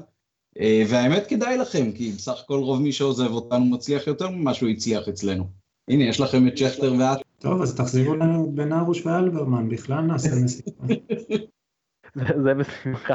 Uh, 0.59 0.61
והאמת 0.89 1.27
כדאי 1.27 1.59
לכם, 1.59 1.93
כי 1.93 2.13
בסך 2.13 2.41
הכל 2.45 2.59
רוב 2.59 2.83
מי 2.83 2.93
שעוזב 2.93 3.31
אותנו 3.31 3.65
מצליח 3.65 4.07
יותר 4.07 4.31
ממה 4.31 4.55
שהוא 4.55 4.69
הצליח 4.69 5.09
אצלנו. 5.09 5.51
הנה, 5.89 6.05
יש 6.05 6.21
לכם 6.21 6.49
את 6.49 6.59
שכטר 6.59 6.95
ואת. 6.99 7.19
טוב, 7.39 7.63
אז 7.63 7.77
תחזירו 7.77 8.15
לנו 8.15 8.45
את 8.45 8.55
בן 8.55 8.73
ארוש 8.73 9.07
ואלברמן, 9.07 9.69
בכלל 9.69 10.01
נעשה 10.01 10.31
מסיבה. 10.45 10.95
זה 12.45 12.55
בשמחה. 12.55 13.15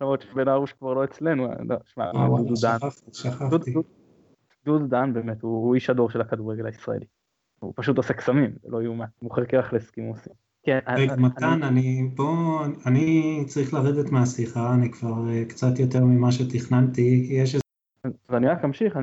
למרות 0.00 0.22
שבן 0.22 0.48
ארוש 0.48 0.72
כבר 0.72 0.94
לא 0.94 1.04
אצלנו, 1.04 1.48
לא, 1.68 1.76
שמע, 1.84 2.04
אה, 2.04 2.28
דודו 2.36 2.54
דן, 2.62 2.78
דודו 4.64 4.86
דן 4.86 5.12
באמת, 5.12 5.42
הוא 5.42 5.74
איש 5.74 5.90
הדור 5.90 6.10
של 6.10 6.20
הכדורגל 6.20 6.66
הישראלי. 6.66 7.06
הוא 7.64 7.72
פשוט 7.76 7.96
עושה 7.96 8.14
קסמים, 8.14 8.50
זה 8.62 8.68
לא 8.70 8.82
יאומן, 8.82 9.06
הוא 9.18 9.28
מוכר 9.28 9.44
קרח 9.44 9.72
לסקימוסים. 9.72 10.32
כן, 10.62 10.78
רגע, 10.88 11.16
מתן, 11.16 11.62
אני 11.62 12.10
פה, 12.16 12.58
אני 12.86 13.44
צריך 13.46 13.74
לרדת 13.74 14.10
מהשיחה, 14.10 14.74
אני 14.74 14.92
כבר 14.92 15.28
אה, 15.30 15.44
קצת 15.48 15.78
יותר 15.78 16.04
ממה 16.04 16.32
שתכננתי, 16.32 17.26
יש 17.30 17.54
איזה... 17.54 17.64
ואני 18.28 18.46
רק 18.46 18.64
אמשיך, 18.64 18.98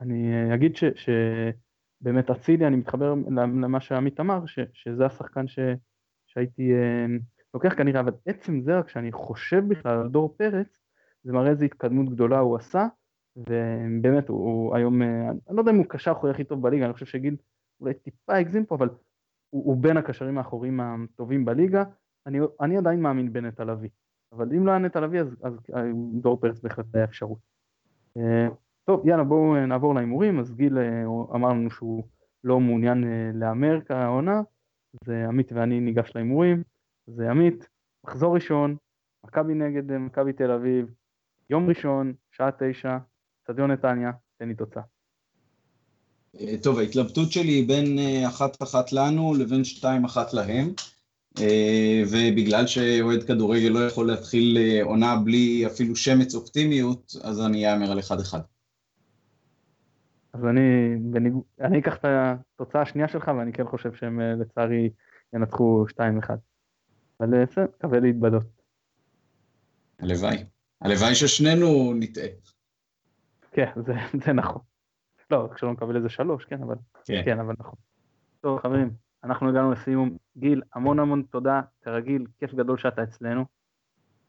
אני 0.00 0.54
אגיד 0.54 0.76
שבאמת 0.76 2.30
אצילי, 2.30 2.66
אני 2.66 2.76
מתחבר 2.76 3.14
למה 3.36 3.80
שעמית 3.80 4.20
אמר, 4.20 4.40
שזה 4.72 5.06
השחקן 5.06 5.44
שהייתי 6.26 6.72
אה, 6.74 7.06
לוקח 7.54 7.74
כנראה, 7.76 8.00
אבל 8.00 8.12
עצם 8.26 8.60
זה 8.60 8.78
רק 8.78 8.88
שאני 8.88 9.12
חושב 9.12 9.64
בכלל 9.68 9.98
על 10.00 10.08
דור 10.08 10.34
פרץ, 10.38 10.80
זה 11.24 11.32
מראה 11.32 11.50
איזה 11.50 11.64
התקדמות 11.64 12.10
גדולה 12.10 12.38
הוא 12.38 12.56
עשה, 12.56 12.86
ובאמת 13.36 14.28
הוא, 14.28 14.38
הוא 14.38 14.76
היום, 14.76 15.02
אה, 15.02 15.30
אני 15.30 15.56
לא 15.56 15.60
יודע 15.60 15.72
אם 15.72 15.76
הוא 15.76 15.86
קשר 15.88 16.12
הכי 16.30 16.44
טוב 16.44 16.62
בליגה, 16.62 16.84
אני 16.84 16.92
חושב 16.92 17.06
שגיל 17.06 17.36
אולי 17.80 17.94
טיפה 17.94 18.34
הגזים 18.36 18.66
פה, 18.66 18.74
אבל 18.74 18.88
הוא, 19.50 19.64
הוא 19.64 19.76
בין 19.76 19.96
הקשרים 19.96 20.38
האחוריים 20.38 20.80
הטובים 20.80 21.44
בליגה, 21.44 21.84
אני, 22.26 22.38
אני 22.60 22.76
עדיין 22.76 23.00
מאמין 23.00 23.32
בנטע 23.32 23.64
לביא, 23.64 23.88
אבל 24.32 24.52
אם 24.56 24.66
לא 24.66 24.70
היה 24.70 24.78
נטע 24.78 25.00
לביא 25.00 25.20
אז, 25.20 25.36
אז 25.42 25.58
דור 26.12 26.40
פרץ 26.40 26.60
בהחלט 26.60 26.94
היה 26.94 27.04
אפשרות. 27.04 27.38
אה, 28.16 28.48
טוב 28.84 29.08
יאללה 29.08 29.24
בואו 29.24 29.66
נעבור 29.66 29.94
להימורים, 29.94 30.38
אז 30.38 30.54
גיל 30.54 30.78
אה, 30.78 31.04
אמר 31.34 31.48
לנו 31.48 31.70
שהוא 31.70 32.04
לא 32.44 32.60
מעוניין 32.60 33.04
להמר 33.34 33.80
כהעונה, 33.84 34.40
אז 34.94 35.12
עמית 35.28 35.52
ואני 35.52 35.80
ניגש 35.80 36.12
להימורים. 36.14 36.62
זה 37.06 37.30
עמית, 37.30 37.68
מחזור 38.04 38.34
ראשון, 38.34 38.76
מכבי 39.26 39.54
נגד 39.54 39.92
אה, 39.92 39.98
מכבי 39.98 40.32
תל 40.32 40.50
אביב, 40.50 40.94
יום 41.50 41.68
ראשון, 41.68 42.12
שעה 42.30 42.50
תשע, 42.58 42.98
אצטדיון 43.42 43.70
נתניה, 43.70 44.10
תן 44.36 44.48
לי 44.48 44.54
תוצאה. 44.54 44.82
אה, 46.40 46.54
טוב, 46.62 46.78
ההתלבטות 46.78 47.32
שלי 47.32 47.52
היא 47.52 47.68
בין 47.68 47.98
אה, 47.98 48.28
אחת 48.28 48.62
אחת 48.62 48.92
לנו 48.92 49.34
לבין 49.34 49.64
שתיים 49.64 50.04
אחת 50.04 50.32
להם, 50.32 50.72
ובגלל 52.10 52.66
שאוהד 52.66 53.22
כדורגל 53.22 53.68
לא 53.68 53.86
יכול 53.86 54.06
להתחיל 54.06 54.58
עונה 54.82 55.16
בלי 55.16 55.66
אפילו 55.66 55.96
שמץ 55.96 56.34
אופטימיות, 56.34 57.12
אז 57.22 57.40
אני 57.40 57.72
אאמר 57.72 57.90
על 57.90 57.98
אחד 57.98 58.20
אחד. 58.20 58.40
אז 60.32 60.44
אני, 60.44 60.60
אני 61.60 61.78
אקח 61.78 61.96
את 61.96 62.04
התוצאה 62.04 62.82
השנייה 62.82 63.08
שלך, 63.08 63.30
ואני 63.38 63.52
כן 63.52 63.66
חושב 63.66 63.94
שהם 63.94 64.20
לצערי 64.20 64.90
ינצחו 65.34 65.84
2-1. 65.90 66.30
אבל 67.20 67.44
בסדר, 67.44 67.64
מקווה 67.78 68.00
להתבדות. 68.00 68.42
הלוואי. 69.98 70.44
הלוואי 70.80 71.14
ששנינו 71.14 71.94
נטעה. 71.94 72.26
כן, 73.52 73.70
זה, 73.86 73.92
זה 74.24 74.32
נכון. 74.32 74.62
לא, 75.30 75.48
כשלא 75.54 75.72
נקבל 75.72 75.96
איזה 75.96 76.08
שלוש, 76.08 76.44
כן, 76.44 76.62
אבל 76.62 76.74
כן. 77.04 77.22
כן, 77.24 77.40
אבל 77.40 77.54
נכון. 77.58 77.74
טוב, 78.40 78.60
חברים, 78.60 78.90
אנחנו 79.24 79.48
הגענו 79.48 79.72
לסיום. 79.72 80.16
גיל, 80.36 80.62
המון 80.74 80.98
המון 80.98 81.22
תודה, 81.30 81.60
כרגיל, 81.82 82.26
כיף 82.38 82.54
גדול 82.54 82.78
שאתה 82.78 83.02
אצלנו. 83.02 83.44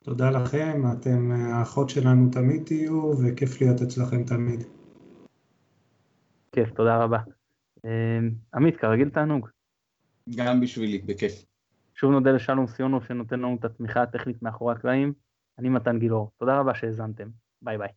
תודה 0.04 0.30
לכם, 0.30 0.82
אתם 0.92 1.32
האחות 1.32 1.90
שלנו 1.90 2.30
תמיד 2.32 2.62
תהיו, 2.66 3.12
וכיף 3.18 3.60
להיות 3.60 3.82
אצלכם 3.82 4.24
תמיד. 4.24 4.64
כיף, 6.52 6.70
תודה 6.70 6.96
רבה. 6.96 7.18
אה, 7.84 8.18
עמית, 8.54 8.76
כרגיל 8.76 9.10
תענוג. 9.10 9.48
גם 10.36 10.60
בשבילי, 10.60 10.98
בכיף. 10.98 11.44
שוב 11.94 12.10
נודה 12.10 12.30
לשלום 12.32 12.66
סיונוב 12.66 13.04
שנותן 13.04 13.38
לנו 13.38 13.56
את 13.60 13.64
התמיכה 13.64 14.02
הטכנית 14.02 14.42
מאחורי 14.42 14.74
הקלעים. 14.74 15.12
אני 15.58 15.68
מתן 15.68 15.98
גילאור. 15.98 16.30
תודה 16.38 16.60
רבה 16.60 16.74
שהאזנתם. 16.74 17.28
ביי 17.62 17.78
ביי. 17.78 17.88